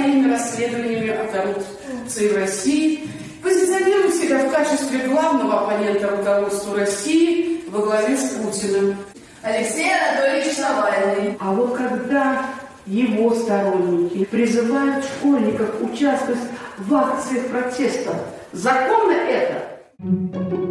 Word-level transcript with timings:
своими 0.00 0.32
расследованиями 0.32 1.10
о 1.10 1.26
коррупции 1.26 2.28
в 2.28 2.36
России, 2.36 3.08
позиционирует 3.42 4.14
себя 4.14 4.38
в 4.38 4.50
качестве 4.50 5.06
главного 5.08 5.62
оппонента 5.62 6.08
руководству 6.08 6.74
России 6.74 7.62
во 7.68 7.80
главе 7.80 8.16
с 8.16 8.30
Путиным. 8.30 8.96
Алексей 9.42 9.90
Анатольевич 9.90 10.58
Навальный. 10.58 11.36
А 11.40 11.52
вот 11.52 11.76
когда 11.76 12.46
его 12.86 13.34
сторонники 13.34 14.24
призывают 14.24 15.04
школьников 15.04 15.80
участвовать 15.80 16.40
в 16.78 16.94
акциях 16.94 17.46
протеста, 17.46 18.14
законно 18.52 19.12
это? 19.12 20.69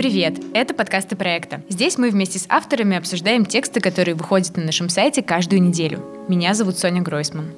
Привет! 0.00 0.40
Это 0.54 0.72
подкасты 0.72 1.14
проекта. 1.14 1.60
Здесь 1.68 1.98
мы 1.98 2.08
вместе 2.08 2.38
с 2.38 2.46
авторами 2.48 2.96
обсуждаем 2.96 3.44
тексты, 3.44 3.80
которые 3.80 4.14
выходят 4.14 4.56
на 4.56 4.64
нашем 4.64 4.88
сайте 4.88 5.22
каждую 5.22 5.60
неделю. 5.60 6.02
Меня 6.26 6.54
зовут 6.54 6.78
Соня 6.78 7.02
Гройсман. 7.02 7.50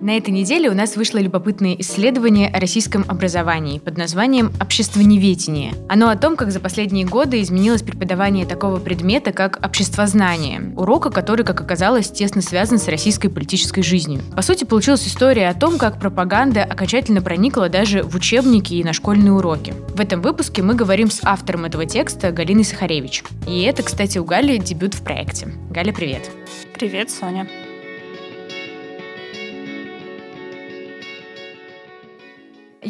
На 0.00 0.16
этой 0.16 0.30
неделе 0.30 0.70
у 0.70 0.74
нас 0.74 0.96
вышло 0.96 1.18
любопытное 1.18 1.74
исследование 1.78 2.48
о 2.48 2.58
российском 2.58 3.04
образовании 3.06 3.78
под 3.78 3.98
названием 3.98 4.50
«Обществоневедение». 4.58 5.74
Оно 5.90 6.08
о 6.08 6.16
том, 6.16 6.36
как 6.36 6.52
за 6.52 6.58
последние 6.58 7.04
годы 7.04 7.42
изменилось 7.42 7.82
преподавание 7.82 8.46
такого 8.46 8.78
предмета, 8.78 9.32
как 9.32 9.60
обществознание, 9.62 10.72
урока, 10.74 11.10
который, 11.10 11.44
как 11.44 11.60
оказалось, 11.60 12.10
тесно 12.10 12.40
связан 12.40 12.78
с 12.78 12.88
российской 12.88 13.28
политической 13.28 13.82
жизнью. 13.82 14.22
По 14.34 14.40
сути, 14.40 14.64
получилась 14.64 15.06
история 15.06 15.50
о 15.50 15.54
том, 15.54 15.76
как 15.76 16.00
пропаганда 16.00 16.64
окончательно 16.64 17.20
проникла 17.20 17.68
даже 17.68 18.02
в 18.02 18.14
учебники 18.14 18.72
и 18.72 18.84
на 18.84 18.94
школьные 18.94 19.32
уроки. 19.32 19.74
В 19.94 20.00
этом 20.00 20.22
выпуске 20.22 20.62
мы 20.62 20.74
говорим 20.74 21.10
с 21.10 21.20
автором 21.24 21.66
этого 21.66 21.84
текста 21.84 22.32
Галиной 22.32 22.64
Сахаревич. 22.64 23.22
И 23.46 23.60
это, 23.64 23.82
кстати, 23.82 24.16
у 24.16 24.24
Гали 24.24 24.56
дебют 24.56 24.94
в 24.94 25.02
проекте. 25.02 25.52
Галя, 25.68 25.92
привет. 25.92 26.30
Привет, 26.72 27.10
Соня. 27.10 27.46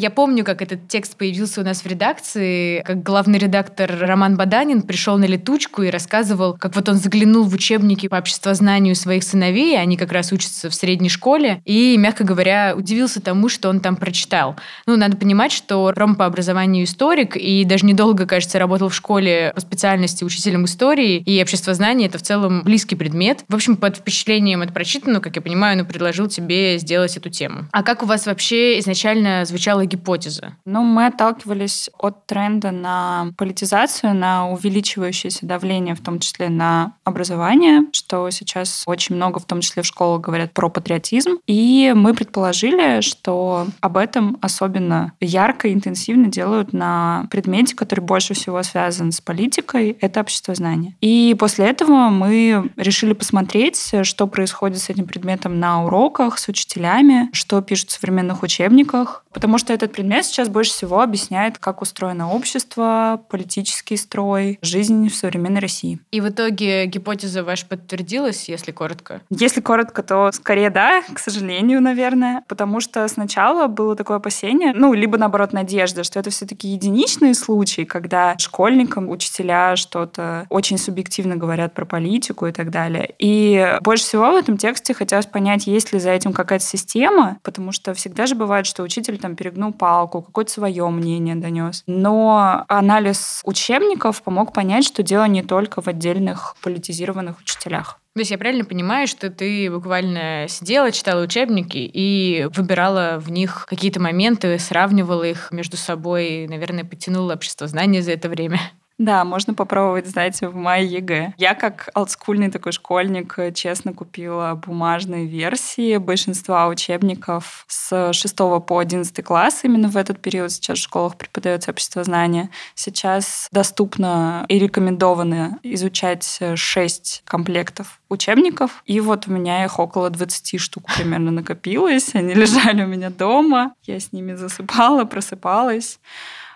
Я 0.01 0.09
помню, 0.09 0.43
как 0.43 0.63
этот 0.63 0.87
текст 0.87 1.15
появился 1.15 1.61
у 1.61 1.63
нас 1.63 1.83
в 1.83 1.85
редакции, 1.85 2.81
как 2.81 3.03
главный 3.03 3.37
редактор 3.37 3.95
Роман 3.99 4.35
Баданин 4.35 4.81
пришел 4.81 5.19
на 5.19 5.25
летучку 5.25 5.83
и 5.83 5.91
рассказывал, 5.91 6.57
как 6.57 6.75
вот 6.75 6.89
он 6.89 6.95
заглянул 6.95 7.43
в 7.43 7.53
учебники 7.53 8.07
по 8.07 8.15
обществознанию 8.15 8.95
своих 8.95 9.21
сыновей, 9.21 9.79
они 9.79 9.97
как 9.97 10.11
раз 10.11 10.31
учатся 10.31 10.71
в 10.71 10.73
средней 10.73 11.09
школе, 11.09 11.61
и, 11.65 11.95
мягко 11.99 12.23
говоря, 12.23 12.73
удивился 12.75 13.21
тому, 13.21 13.47
что 13.47 13.69
он 13.69 13.79
там 13.79 13.95
прочитал. 13.95 14.55
Ну, 14.87 14.97
надо 14.97 15.17
понимать, 15.17 15.51
что 15.51 15.93
Ром 15.95 16.15
по 16.15 16.25
образованию 16.25 16.85
историк, 16.85 17.37
и 17.37 17.63
даже 17.63 17.85
недолго, 17.85 18.25
кажется, 18.25 18.57
работал 18.57 18.89
в 18.89 18.95
школе 18.95 19.51
по 19.53 19.61
специальности 19.61 20.23
учителем 20.23 20.65
истории, 20.65 21.17
и 21.17 21.39
обществознание— 21.43 22.07
это 22.09 22.17
в 22.17 22.23
целом 22.23 22.63
близкий 22.63 22.95
предмет. 22.95 23.43
В 23.47 23.53
общем, 23.53 23.77
под 23.77 23.97
впечатлением 23.97 24.63
от 24.63 24.73
прочитанного, 24.73 25.21
как 25.21 25.35
я 25.35 25.43
понимаю, 25.43 25.79
он 25.79 25.85
предложил 25.85 26.25
тебе 26.25 26.79
сделать 26.79 27.15
эту 27.17 27.29
тему. 27.29 27.67
А 27.71 27.83
как 27.83 28.01
у 28.01 28.07
вас 28.07 28.25
вообще 28.25 28.79
изначально 28.79 29.45
звучало 29.45 29.90
была 29.91 30.11
гипотеза? 30.17 30.55
Ну, 30.65 30.83
мы 30.83 31.07
отталкивались 31.07 31.89
от 31.97 32.25
тренда 32.25 32.71
на 32.71 33.31
политизацию, 33.37 34.13
на 34.13 34.49
увеличивающееся 34.49 35.45
давление, 35.45 35.95
в 35.95 36.01
том 36.01 36.19
числе 36.19 36.49
на 36.49 36.93
образование, 37.03 37.83
что 37.93 38.29
сейчас 38.29 38.83
очень 38.85 39.15
много, 39.15 39.39
в 39.39 39.45
том 39.45 39.61
числе 39.61 39.83
в 39.83 39.85
школах, 39.85 40.21
говорят 40.21 40.53
про 40.53 40.69
патриотизм. 40.69 41.39
И 41.47 41.93
мы 41.95 42.13
предположили, 42.13 43.01
что 43.01 43.67
об 43.79 43.97
этом 43.97 44.37
особенно 44.41 45.13
ярко 45.19 45.67
и 45.67 45.73
интенсивно 45.73 46.27
делают 46.27 46.73
на 46.73 47.27
предмете, 47.31 47.75
который 47.75 48.01
больше 48.01 48.33
всего 48.33 48.61
связан 48.63 49.11
с 49.11 49.21
политикой, 49.21 49.97
это 50.01 50.21
общество 50.21 50.55
знания. 50.55 50.95
И 51.01 51.35
после 51.39 51.65
этого 51.65 52.09
мы 52.09 52.71
решили 52.75 53.13
посмотреть, 53.13 53.91
что 54.03 54.27
происходит 54.27 54.79
с 54.79 54.89
этим 54.89 55.05
предметом 55.05 55.59
на 55.59 55.85
уроках, 55.85 56.37
с 56.37 56.47
учителями, 56.47 57.29
что 57.33 57.61
пишут 57.61 57.89
в 57.89 57.93
современных 57.93 58.43
учебниках, 58.43 59.20
потому 59.33 59.57
что 59.57 59.73
этот 59.73 59.91
предмет 59.93 60.25
сейчас 60.25 60.49
больше 60.49 60.71
всего 60.71 61.01
объясняет, 61.01 61.57
как 61.57 61.81
устроено 61.81 62.31
общество, 62.31 63.21
политический 63.29 63.97
строй, 63.97 64.59
жизнь 64.61 65.09
в 65.09 65.15
современной 65.15 65.61
России. 65.61 65.99
И 66.11 66.21
в 66.21 66.29
итоге 66.29 66.85
гипотеза 66.85 67.43
ваша 67.43 67.65
подтвердилась, 67.65 68.49
если 68.49 68.71
коротко? 68.71 69.21
Если 69.29 69.61
коротко, 69.61 70.03
то 70.03 70.31
скорее 70.31 70.69
да, 70.69 71.01
к 71.13 71.19
сожалению, 71.19 71.81
наверное. 71.81 72.43
Потому 72.47 72.79
что 72.81 73.07
сначала 73.07 73.67
было 73.67 73.95
такое 73.95 74.17
опасение, 74.17 74.73
ну, 74.73 74.93
либо 74.93 75.17
наоборот 75.17 75.53
надежда, 75.53 76.03
что 76.03 76.19
это 76.19 76.29
все-таки 76.29 76.67
единичные 76.67 77.33
случаи, 77.33 77.83
когда 77.83 78.35
школьникам 78.37 79.09
учителя 79.09 79.75
что-то 79.75 80.45
очень 80.49 80.77
субъективно 80.77 81.35
говорят 81.35 81.73
про 81.73 81.85
политику 81.85 82.47
и 82.47 82.51
так 82.51 82.71
далее. 82.71 83.13
И 83.19 83.77
больше 83.81 84.03
всего 84.03 84.31
в 84.31 84.35
этом 84.35 84.57
тексте 84.57 84.93
хотелось 84.93 85.25
понять, 85.25 85.67
есть 85.67 85.93
ли 85.93 85.99
за 85.99 86.11
этим 86.11 86.33
какая-то 86.33 86.65
система, 86.65 87.37
потому 87.43 87.71
что 87.71 87.93
всегда 87.93 88.25
же 88.25 88.35
бывает, 88.35 88.65
что 88.65 88.83
учитель 88.83 89.17
там 89.21 89.35
перегнул 89.35 89.71
палку, 89.71 90.21
какое-то 90.21 90.51
свое 90.51 90.89
мнение 90.89 91.35
донес. 91.35 91.83
Но 91.87 92.65
анализ 92.67 93.41
учебников 93.45 94.21
помог 94.23 94.53
понять, 94.53 94.85
что 94.85 95.03
дело 95.03 95.25
не 95.25 95.43
только 95.43 95.81
в 95.81 95.87
отдельных 95.87 96.55
политизированных 96.61 97.39
учителях. 97.39 97.99
То 98.13 98.19
есть 98.19 98.31
я 98.31 98.37
правильно 98.37 98.65
понимаю, 98.65 99.07
что 99.07 99.29
ты 99.29 99.71
буквально 99.71 100.47
сидела, 100.49 100.91
читала 100.91 101.23
учебники 101.23 101.77
и 101.77 102.45
выбирала 102.53 103.19
в 103.19 103.31
них 103.31 103.65
какие-то 103.69 104.01
моменты, 104.01 104.59
сравнивала 104.59 105.23
их 105.23 105.49
между 105.51 105.77
собой, 105.77 106.45
наверное, 106.49 106.83
подтянула 106.83 107.35
обществознание 107.35 108.01
за 108.01 108.11
это 108.11 108.27
время? 108.27 108.59
Да, 109.01 109.25
можно 109.25 109.55
попробовать 109.55 110.05
сдать 110.05 110.41
в 110.41 110.53
май 110.53 110.85
ЕГЭ. 110.85 111.33
Я 111.39 111.55
как 111.55 111.89
олдскульный 111.95 112.51
такой 112.51 112.71
школьник 112.71 113.35
честно 113.55 113.93
купила 113.93 114.53
бумажные 114.63 115.25
версии 115.25 115.97
большинства 115.97 116.67
учебников 116.67 117.65
с 117.67 118.13
6 118.13 118.37
по 118.37 118.77
11 118.77 119.25
класс. 119.25 119.61
Именно 119.63 119.87
в 119.87 119.97
этот 119.97 120.19
период 120.19 120.51
сейчас 120.51 120.77
в 120.77 120.83
школах 120.83 121.15
преподается 121.15 121.71
обществознание. 121.71 122.51
Сейчас 122.75 123.47
доступно 123.51 124.45
и 124.49 124.59
рекомендовано 124.59 125.57
изучать 125.63 126.39
6 126.53 127.23
комплектов 127.25 127.99
учебников. 128.07 128.83
И 128.85 128.99
вот 128.99 129.27
у 129.27 129.31
меня 129.31 129.65
их 129.65 129.79
около 129.79 130.11
20 130.11 130.61
штук 130.61 130.83
примерно 130.95 131.31
накопилось. 131.31 132.13
Они 132.13 132.33
лежали 132.35 132.83
у 132.83 132.87
меня 132.87 133.09
дома. 133.09 133.73
Я 133.83 133.99
с 133.99 134.13
ними 134.13 134.35
засыпала, 134.35 135.05
просыпалась. 135.05 135.97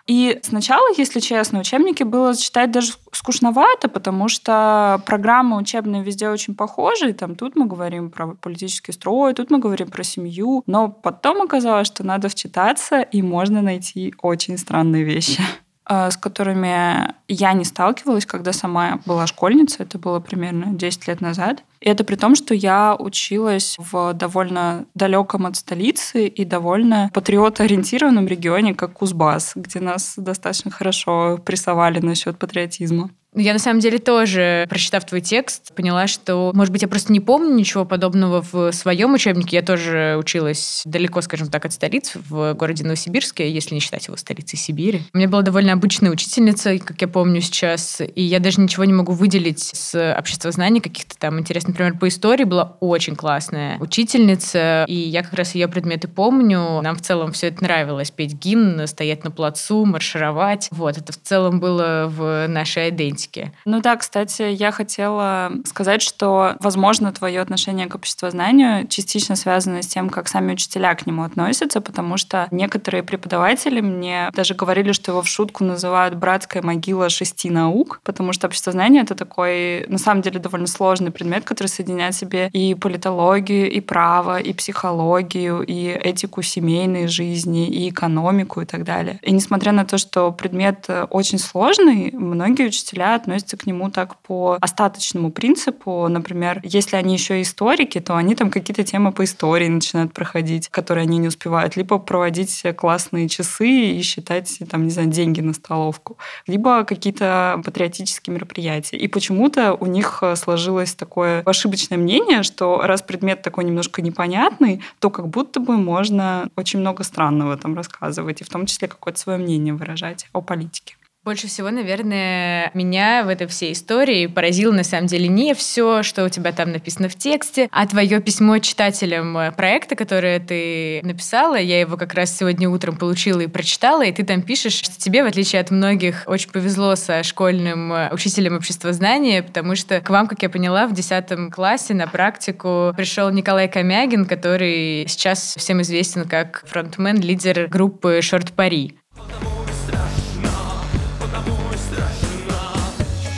И 0.07 0.39
сначала, 0.43 0.87
если 0.97 1.19
честно, 1.19 1.59
учебники 1.59 2.03
было 2.03 2.35
читать 2.35 2.71
даже 2.71 2.93
скучновато, 3.11 3.87
потому 3.87 4.27
что 4.27 5.01
программы 5.05 5.57
учебные 5.57 6.03
везде 6.03 6.29
очень 6.29 6.53
похожи. 6.55 7.13
Там 7.13 7.35
тут 7.35 7.55
мы 7.55 7.65
говорим 7.65 8.11
про 8.11 8.35
политический 8.35 8.91
строй, 8.91 9.33
тут 9.33 9.49
мы 9.49 9.57
говорим 9.57 9.89
про 9.89 10.03
семью. 10.03 10.63
Но 10.67 10.89
потом 10.89 11.41
оказалось, 11.41 11.87
что 11.87 12.03
надо 12.03 12.29
вчитаться, 12.29 13.01
и 13.01 13.21
можно 13.21 13.61
найти 13.61 14.13
очень 14.21 14.57
странные 14.57 15.03
вещи 15.03 15.41
с 15.87 16.17
которыми 16.17 17.13
я 17.27 17.53
не 17.53 17.63
сталкивалась, 17.63 18.25
когда 18.25 18.53
сама 18.53 18.99
была 19.05 19.27
школьницей. 19.27 19.85
Это 19.85 19.97
было 19.99 20.19
примерно 20.19 20.73
10 20.73 21.07
лет 21.07 21.21
назад. 21.21 21.63
И 21.79 21.89
это 21.89 22.03
при 22.03 22.15
том, 22.15 22.35
что 22.35 22.53
я 22.53 22.95
училась 22.97 23.75
в 23.77 24.13
довольно 24.13 24.85
далеком 24.95 25.45
от 25.45 25.55
столицы 25.55 26.27
и 26.27 26.43
довольно 26.45 27.11
патриотоориентированном 27.13 28.27
регионе, 28.27 28.73
как 28.73 28.93
Кузбасс, 28.93 29.53
где 29.55 29.79
нас 29.79 30.15
достаточно 30.17 30.71
хорошо 30.71 31.39
прессовали 31.45 31.99
насчет 31.99 32.37
патриотизма. 32.39 33.11
Я 33.35 33.53
на 33.53 33.59
самом 33.59 33.79
деле 33.79 33.99
тоже, 33.99 34.65
прочитав 34.69 35.05
твой 35.05 35.21
текст, 35.21 35.73
поняла, 35.75 36.07
что, 36.07 36.51
может 36.55 36.71
быть, 36.71 36.81
я 36.81 36.87
просто 36.87 37.13
не 37.13 37.19
помню 37.19 37.53
ничего 37.53 37.85
подобного 37.85 38.43
в 38.51 38.71
своем 38.71 39.13
учебнике. 39.13 39.57
Я 39.57 39.61
тоже 39.61 40.15
училась 40.17 40.81
далеко, 40.85 41.21
скажем 41.21 41.49
так, 41.49 41.65
от 41.65 41.73
столицы, 41.73 42.19
в 42.27 42.53
городе 42.53 42.83
Новосибирске, 42.83 43.51
если 43.51 43.75
не 43.75 43.81
считать 43.81 44.07
его 44.07 44.17
столицей 44.17 44.57
Сибири. 44.57 45.03
У 45.13 45.17
меня 45.17 45.27
была 45.27 45.41
довольно 45.41 45.73
обычная 45.73 46.09
учительница, 46.09 46.77
как 46.79 46.99
я 47.01 47.07
помню 47.07 47.41
сейчас, 47.41 48.01
и 48.01 48.21
я 48.21 48.39
даже 48.39 48.59
ничего 48.61 48.85
не 48.85 48.93
могу 48.93 49.13
выделить 49.13 49.59
с 49.59 50.15
общества 50.17 50.51
знаний, 50.51 50.79
каких-то 50.79 51.17
там 51.17 51.39
интересных 51.39 51.75
например, 51.75 51.99
по 51.99 52.07
истории 52.07 52.45
была 52.45 52.77
очень 52.79 53.15
классная 53.15 53.77
учительница, 53.79 54.85
и 54.87 54.95
я 54.95 55.23
как 55.23 55.33
раз 55.33 55.55
ее 55.55 55.67
предметы 55.67 56.07
помню. 56.07 56.81
Нам 56.81 56.95
в 56.95 57.01
целом 57.01 57.33
все 57.33 57.47
это 57.47 57.63
нравилось. 57.63 58.11
Петь 58.11 58.33
гимн, 58.33 58.87
стоять 58.87 59.23
на 59.23 59.31
плацу, 59.31 59.83
маршировать. 59.85 60.69
Вот, 60.71 60.97
это 60.97 61.11
в 61.11 61.21
целом 61.21 61.59
было 61.59 62.05
в 62.09 62.47
нашей 62.47 62.89
идентике. 62.89 63.24
Политике. 63.25 63.51
Ну 63.65 63.81
да, 63.81 63.95
кстати, 63.95 64.43
я 64.43 64.71
хотела 64.71 65.51
сказать, 65.65 66.01
что, 66.01 66.55
возможно, 66.59 67.11
твое 67.11 67.41
отношение 67.41 67.87
к 67.87 67.95
обществознанию 67.95 68.87
частично 68.87 69.35
связано 69.35 69.81
с 69.81 69.87
тем, 69.87 70.09
как 70.09 70.27
сами 70.27 70.53
учителя 70.53 70.95
к 70.95 71.05
нему 71.05 71.23
относятся, 71.23 71.81
потому 71.81 72.17
что 72.17 72.47
некоторые 72.51 73.03
преподаватели 73.03 73.81
мне 73.81 74.29
даже 74.33 74.53
говорили, 74.53 74.91
что 74.91 75.11
его 75.11 75.21
в 75.21 75.27
шутку 75.27 75.63
называют 75.63 76.15
«братская 76.15 76.61
могила 76.61 77.09
шести 77.09 77.49
наук», 77.49 77.99
потому 78.03 78.33
что 78.33 78.47
обществознание— 78.47 79.03
это 79.03 79.15
такой, 79.15 79.85
на 79.87 79.97
самом 79.97 80.21
деле, 80.21 80.39
довольно 80.39 80.67
сложный 80.67 81.11
предмет, 81.11 81.43
который 81.43 81.67
соединяет 81.67 82.15
в 82.15 82.19
себе 82.19 82.49
и 82.53 82.75
политологию, 82.75 83.69
и 83.71 83.79
право, 83.79 84.39
и 84.39 84.53
психологию, 84.53 85.61
и 85.61 85.87
этику 85.87 86.41
семейной 86.41 87.07
жизни, 87.07 87.67
и 87.67 87.89
экономику 87.89 88.61
и 88.61 88.65
так 88.65 88.83
далее. 88.83 89.19
И 89.21 89.31
несмотря 89.31 89.71
на 89.71 89.85
то, 89.85 89.97
что 89.97 90.31
предмет 90.31 90.87
очень 91.09 91.39
сложный, 91.39 92.11
многие 92.13 92.67
учителя 92.67 93.14
относятся 93.15 93.57
к 93.57 93.65
нему 93.65 93.89
так 93.89 94.17
по 94.17 94.57
остаточному 94.61 95.31
принципу. 95.31 96.07
Например, 96.07 96.59
если 96.63 96.95
они 96.95 97.13
еще 97.13 97.41
историки, 97.41 97.99
то 97.99 98.15
они 98.15 98.35
там 98.35 98.51
какие-то 98.51 98.83
темы 98.83 99.11
по 99.11 99.23
истории 99.23 99.67
начинают 99.67 100.13
проходить, 100.13 100.69
которые 100.69 101.03
они 101.03 101.17
не 101.17 101.27
успевают. 101.27 101.75
Либо 101.75 101.97
проводить 101.97 102.63
классные 102.75 103.27
часы 103.29 103.67
и 103.67 104.01
считать, 104.01 104.59
там, 104.69 104.83
не 104.83 104.89
знаю, 104.89 105.09
деньги 105.09 105.41
на 105.41 105.53
столовку. 105.53 106.17
Либо 106.47 106.83
какие-то 106.83 107.61
патриотические 107.63 108.33
мероприятия. 108.33 108.97
И 108.97 109.07
почему-то 109.07 109.73
у 109.73 109.85
них 109.85 110.23
сложилось 110.35 110.93
такое 110.93 111.41
ошибочное 111.45 111.97
мнение, 111.97 112.43
что 112.43 112.81
раз 112.81 113.01
предмет 113.01 113.41
такой 113.41 113.63
немножко 113.63 114.01
непонятный, 114.01 114.81
то 114.99 115.09
как 115.09 115.27
будто 115.27 115.59
бы 115.59 115.77
можно 115.77 116.49
очень 116.55 116.79
много 116.79 117.03
странного 117.03 117.57
там 117.57 117.75
рассказывать, 117.75 118.41
и 118.41 118.43
в 118.43 118.49
том 118.49 118.65
числе 118.65 118.87
какое-то 118.87 119.19
свое 119.19 119.37
мнение 119.37 119.73
выражать 119.73 120.27
о 120.33 120.41
политике. 120.41 120.95
Больше 121.25 121.47
всего, 121.47 121.71
наверное, 121.71 122.69
меня 122.75 123.23
в 123.23 123.29
этой 123.29 123.47
всей 123.47 123.73
истории 123.73 124.27
поразило 124.27 124.71
на 124.71 124.83
самом 124.83 125.07
деле 125.07 125.27
не 125.27 125.55
все, 125.55 126.03
что 126.03 126.23
у 126.23 126.29
тебя 126.29 126.51
там 126.51 126.71
написано 126.71 127.09
в 127.09 127.15
тексте, 127.15 127.67
а 127.71 127.87
твое 127.87 128.21
письмо 128.21 128.59
читателям 128.59 129.35
э, 129.35 129.51
проекта, 129.51 129.95
которое 129.95 130.39
ты 130.39 130.99
написала. 131.01 131.55
Я 131.55 131.79
его 131.79 131.97
как 131.97 132.13
раз 132.13 132.37
сегодня 132.37 132.69
утром 132.69 132.95
получила 132.95 133.39
и 133.39 133.47
прочитала, 133.47 134.03
и 134.03 134.11
ты 134.11 134.23
там 134.23 134.43
пишешь, 134.43 134.73
что 134.73 134.99
тебе, 134.99 135.23
в 135.23 135.25
отличие 135.25 135.61
от 135.61 135.71
многих, 135.71 136.25
очень 136.27 136.51
повезло 136.51 136.95
со 136.95 137.23
школьным 137.23 137.91
э, 137.91 138.09
учителем 138.13 138.55
обществознания, 138.55 139.41
потому 139.41 139.75
что 139.75 140.01
к 140.01 140.09
вам, 140.11 140.27
как 140.27 140.43
я 140.43 140.49
поняла, 140.49 140.85
в 140.85 140.93
10 140.93 141.51
классе 141.51 141.95
на 141.95 142.05
практику 142.05 142.93
пришел 142.95 143.31
Николай 143.31 143.67
Комягин, 143.67 144.27
который 144.27 145.07
сейчас 145.07 145.55
всем 145.57 145.81
известен 145.81 146.29
как 146.29 146.63
фронтмен, 146.67 147.19
лидер 147.19 147.65
группы 147.67 148.19
«Шорт 148.21 148.51
Пари». 148.51 148.99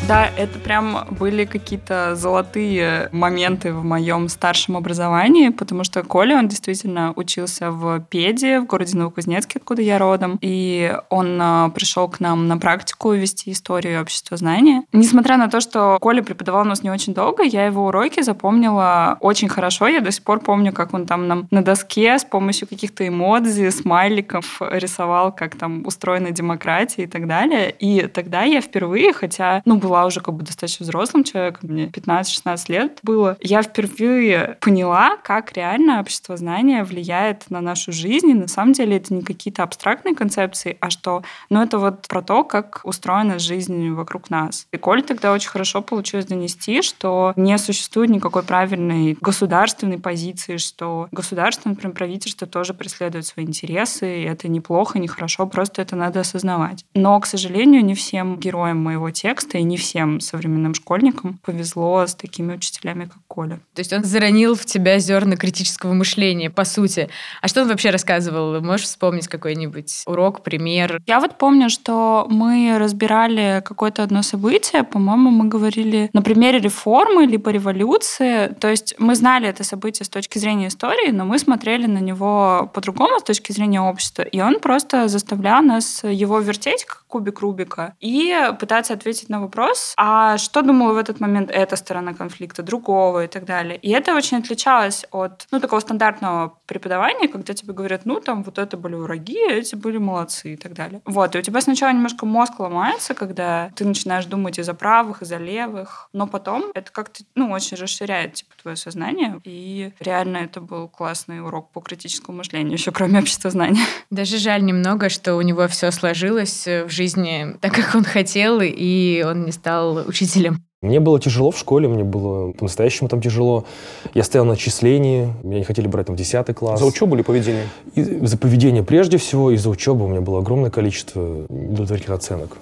Да, 0.07 0.29
это 0.37 0.57
прям 0.59 1.05
были 1.19 1.43
какие-то 1.43 2.15
золотые 2.15 3.09
моменты 3.11 3.73
в 3.73 3.83
моем 3.83 4.29
старшем 4.29 4.77
образовании, 4.77 5.49
потому 5.49 5.83
что 5.83 6.01
Коля, 6.01 6.37
он 6.37 6.47
действительно 6.47 7.11
учился 7.17 7.71
в 7.71 7.99
Педе, 8.09 8.61
в 8.61 8.67
городе 8.67 8.97
Новокузнецке, 8.97 9.59
откуда 9.59 9.81
я 9.81 9.97
родом, 9.97 10.39
и 10.39 10.95
он 11.09 11.37
а, 11.41 11.69
пришел 11.71 12.07
к 12.07 12.21
нам 12.21 12.47
на 12.47 12.57
практику 12.57 13.11
вести 13.11 13.51
историю 13.51 14.01
общества 14.01 14.37
знания. 14.37 14.83
Несмотря 14.93 15.35
на 15.35 15.49
то, 15.49 15.59
что 15.59 15.97
Коля 15.99 16.23
преподавал 16.23 16.63
нас 16.63 16.83
не 16.83 16.89
очень 16.89 17.13
долго, 17.13 17.43
я 17.43 17.65
его 17.65 17.87
уроки 17.87 18.21
запомнила 18.21 19.17
очень 19.19 19.49
хорошо. 19.49 19.89
Я 19.89 19.99
до 19.99 20.11
сих 20.11 20.23
пор 20.23 20.39
помню, 20.39 20.71
как 20.71 20.93
он 20.93 21.05
там 21.05 21.27
нам 21.27 21.49
на 21.51 21.61
доске 21.61 22.17
с 22.17 22.23
помощью 22.23 22.69
каких-то 22.69 23.05
эмодзи, 23.05 23.71
смайликов 23.71 24.61
рисовал, 24.61 25.33
как 25.35 25.57
там 25.57 25.85
устроена 25.85 26.31
демократия 26.31 27.03
и 27.03 27.07
так 27.07 27.27
далее. 27.27 27.71
И 27.71 28.07
тогда 28.07 28.43
я 28.43 28.61
впервые, 28.61 29.11
хотя, 29.11 29.61
ну, 29.65 29.75
была 29.75 29.96
была 29.97 30.05
уже 30.05 30.21
как 30.21 30.35
бы 30.35 30.43
достаточно 30.43 30.83
взрослым 30.83 31.23
человеком, 31.23 31.69
мне 31.71 31.87
15-16 31.87 32.71
лет 32.71 32.99
было, 33.01 33.37
я 33.41 33.63
впервые 33.63 34.57
поняла, 34.61 35.17
как 35.17 35.53
реально 35.53 35.99
общество 35.99 36.37
знания 36.37 36.83
влияет 36.83 37.49
на 37.49 37.61
нашу 37.61 37.91
жизнь. 37.91 38.29
И 38.29 38.33
на 38.35 38.47
самом 38.47 38.73
деле 38.73 38.97
это 38.97 39.13
не 39.13 39.23
какие-то 39.23 39.63
абстрактные 39.63 40.13
концепции, 40.13 40.77
а 40.79 40.91
что, 40.91 41.23
ну, 41.49 41.63
это 41.63 41.79
вот 41.79 42.07
про 42.07 42.21
то, 42.21 42.43
как 42.43 42.81
устроена 42.83 43.39
жизнь 43.39 43.89
вокруг 43.91 44.29
нас. 44.29 44.67
И 44.71 44.77
Коль 44.77 45.01
тогда 45.01 45.31
очень 45.31 45.49
хорошо 45.49 45.81
получилось 45.81 46.25
донести, 46.25 46.81
что 46.83 47.33
не 47.35 47.57
существует 47.57 48.11
никакой 48.11 48.43
правильной 48.43 49.17
государственной 49.19 49.97
позиции, 49.97 50.57
что 50.57 51.07
государство, 51.11 51.69
например, 51.69 51.95
правительство 51.95 52.45
тоже 52.45 52.73
преследует 52.75 53.25
свои 53.25 53.45
интересы, 53.45 54.21
и 54.21 54.23
это 54.23 54.47
неплохо, 54.47 54.99
не 54.99 55.07
хорошо, 55.07 55.47
просто 55.47 55.81
это 55.81 55.95
надо 55.95 56.19
осознавать. 56.19 56.85
Но, 56.93 57.19
к 57.19 57.25
сожалению, 57.25 57.83
не 57.83 57.95
всем 57.95 58.37
героям 58.37 58.77
моего 58.83 59.09
текста 59.09 59.57
и 59.57 59.63
не 59.63 59.77
всем 59.77 59.86
всем 59.87 60.19
современным 60.19 60.73
школьникам 60.73 61.39
повезло 61.45 62.05
с 62.05 62.13
такими 62.13 62.53
учителями, 62.53 63.05
как 63.05 63.17
Коля. 63.27 63.59
То 63.73 63.79
есть 63.79 63.93
он 63.93 64.03
заронил 64.03 64.55
в 64.55 64.65
тебя 64.65 64.99
зерна 64.99 65.37
критического 65.37 65.93
мышления, 65.93 66.49
по 66.49 66.65
сути. 66.65 67.09
А 67.41 67.47
что 67.47 67.61
он 67.61 67.69
вообще 67.69 67.89
рассказывал? 67.89 68.59
Можешь 68.61 68.87
вспомнить 68.87 69.27
какой-нибудь 69.27 70.03
урок, 70.05 70.43
пример? 70.43 71.01
Я 71.07 71.21
вот 71.21 71.37
помню, 71.37 71.69
что 71.69 72.27
мы 72.29 72.77
разбирали 72.77 73.61
какое-то 73.63 74.03
одно 74.03 74.23
событие, 74.23 74.83
по-моему, 74.83 75.29
мы 75.29 75.45
говорили 75.45 76.09
на 76.11 76.21
примере 76.21 76.59
реформы 76.59 77.25
либо 77.25 77.49
революции. 77.51 78.53
То 78.59 78.69
есть 78.69 78.95
мы 78.97 79.15
знали 79.15 79.47
это 79.47 79.63
событие 79.63 80.05
с 80.05 80.09
точки 80.09 80.37
зрения 80.37 80.67
истории, 80.67 81.11
но 81.11 81.23
мы 81.23 81.39
смотрели 81.39 81.85
на 81.85 81.99
него 81.99 82.69
по-другому 82.73 83.19
с 83.19 83.23
точки 83.23 83.53
зрения 83.53 83.79
общества. 83.79 84.23
И 84.23 84.41
он 84.41 84.59
просто 84.59 85.07
заставлял 85.07 85.63
нас 85.63 86.03
его 86.03 86.39
вертеть, 86.39 86.85
кубик 87.07 87.39
Рубика, 87.39 87.95
и 87.99 88.35
пытаться 88.59 88.93
ответить 88.93 89.29
на 89.29 89.39
вопрос, 89.41 89.93
а 89.97 90.37
что 90.37 90.61
думала 90.61 90.93
в 90.93 90.97
этот 90.97 91.19
момент 91.19 91.49
эта 91.51 91.75
сторона 91.75 92.13
конфликта, 92.13 92.63
другого 92.63 93.23
и 93.23 93.27
так 93.27 93.45
далее. 93.45 93.77
И 93.77 93.89
это 93.89 94.15
очень 94.15 94.37
отличалось 94.37 95.05
от 95.11 95.47
ну, 95.51 95.59
такого 95.59 95.79
стандартного 95.79 96.56
преподавания, 96.67 97.27
когда 97.27 97.53
тебе 97.53 97.73
говорят, 97.73 98.05
ну, 98.05 98.19
там, 98.19 98.43
вот 98.43 98.59
это 98.59 98.77
были 98.77 98.95
враги, 98.95 99.39
а 99.49 99.53
эти 99.53 99.75
были 99.75 99.97
молодцы 99.97 100.53
и 100.53 100.57
так 100.57 100.73
далее. 100.73 101.01
Вот, 101.05 101.35
и 101.35 101.39
у 101.39 101.41
тебя 101.41 101.61
сначала 101.61 101.91
немножко 101.91 102.25
мозг 102.25 102.59
ломается, 102.59 103.13
когда 103.13 103.71
ты 103.75 103.85
начинаешь 103.85 104.25
думать 104.25 104.59
и 104.59 104.63
за 104.63 104.73
правых, 104.73 105.21
и 105.21 105.25
за 105.25 105.37
левых, 105.37 106.09
но 106.13 106.27
потом 106.27 106.65
это 106.75 106.91
как-то, 106.91 107.23
ну, 107.35 107.49
очень 107.51 107.77
расширяет, 107.77 108.33
типа, 108.33 108.51
твое 108.61 108.77
сознание, 108.77 109.39
и 109.43 109.93
реально 109.99 110.37
это 110.37 110.61
был 110.61 110.87
классный 110.89 111.41
урок 111.41 111.71
по 111.71 111.81
критическому 111.81 112.37
мышлению, 112.39 112.73
еще 112.73 112.91
кроме 112.91 113.19
общества 113.19 113.49
знания. 113.49 113.85
Даже 114.09 114.37
жаль 114.37 114.63
немного, 114.63 115.09
что 115.09 115.35
у 115.35 115.41
него 115.41 115.67
все 115.67 115.91
сложилось 115.91 116.65
в 116.67 116.89
жизни 116.89 117.55
так, 117.61 117.73
как 117.73 117.95
он 117.95 118.03
хотел, 118.03 118.59
и 118.61 119.23
он 119.25 119.45
не 119.45 119.51
стал 119.51 119.97
учителем? 120.07 120.66
Мне 120.83 120.99
было 120.99 121.19
тяжело 121.19 121.49
в 121.49 121.57
школе, 121.57 121.87
мне 121.87 122.03
было 122.03 122.51
по-настоящему 122.51 123.09
там 123.09 123.19
тяжело. 123.19 123.65
Я 124.13 124.21
стоял 124.21 124.45
на 124.45 124.53
отчислении, 124.53 125.33
меня 125.41 125.57
не 125.57 125.63
хотели 125.63 125.87
брать 125.87 126.05
там 126.05 126.15
в 126.15 126.19
10 126.19 126.55
класс. 126.55 126.79
За 126.79 126.85
учебу 126.85 127.15
или 127.15 127.23
поведение? 127.23 127.63
И, 127.95 128.03
за 128.03 128.37
поведение 128.37 128.83
прежде 128.83 129.17
всего, 129.17 129.49
и 129.49 129.57
за 129.57 129.71
учебу 129.71 130.05
у 130.05 130.07
меня 130.07 130.21
было 130.21 130.37
огромное 130.37 130.69
количество 130.69 131.45
удовлетворительных 131.49 132.19
оценок. 132.19 132.57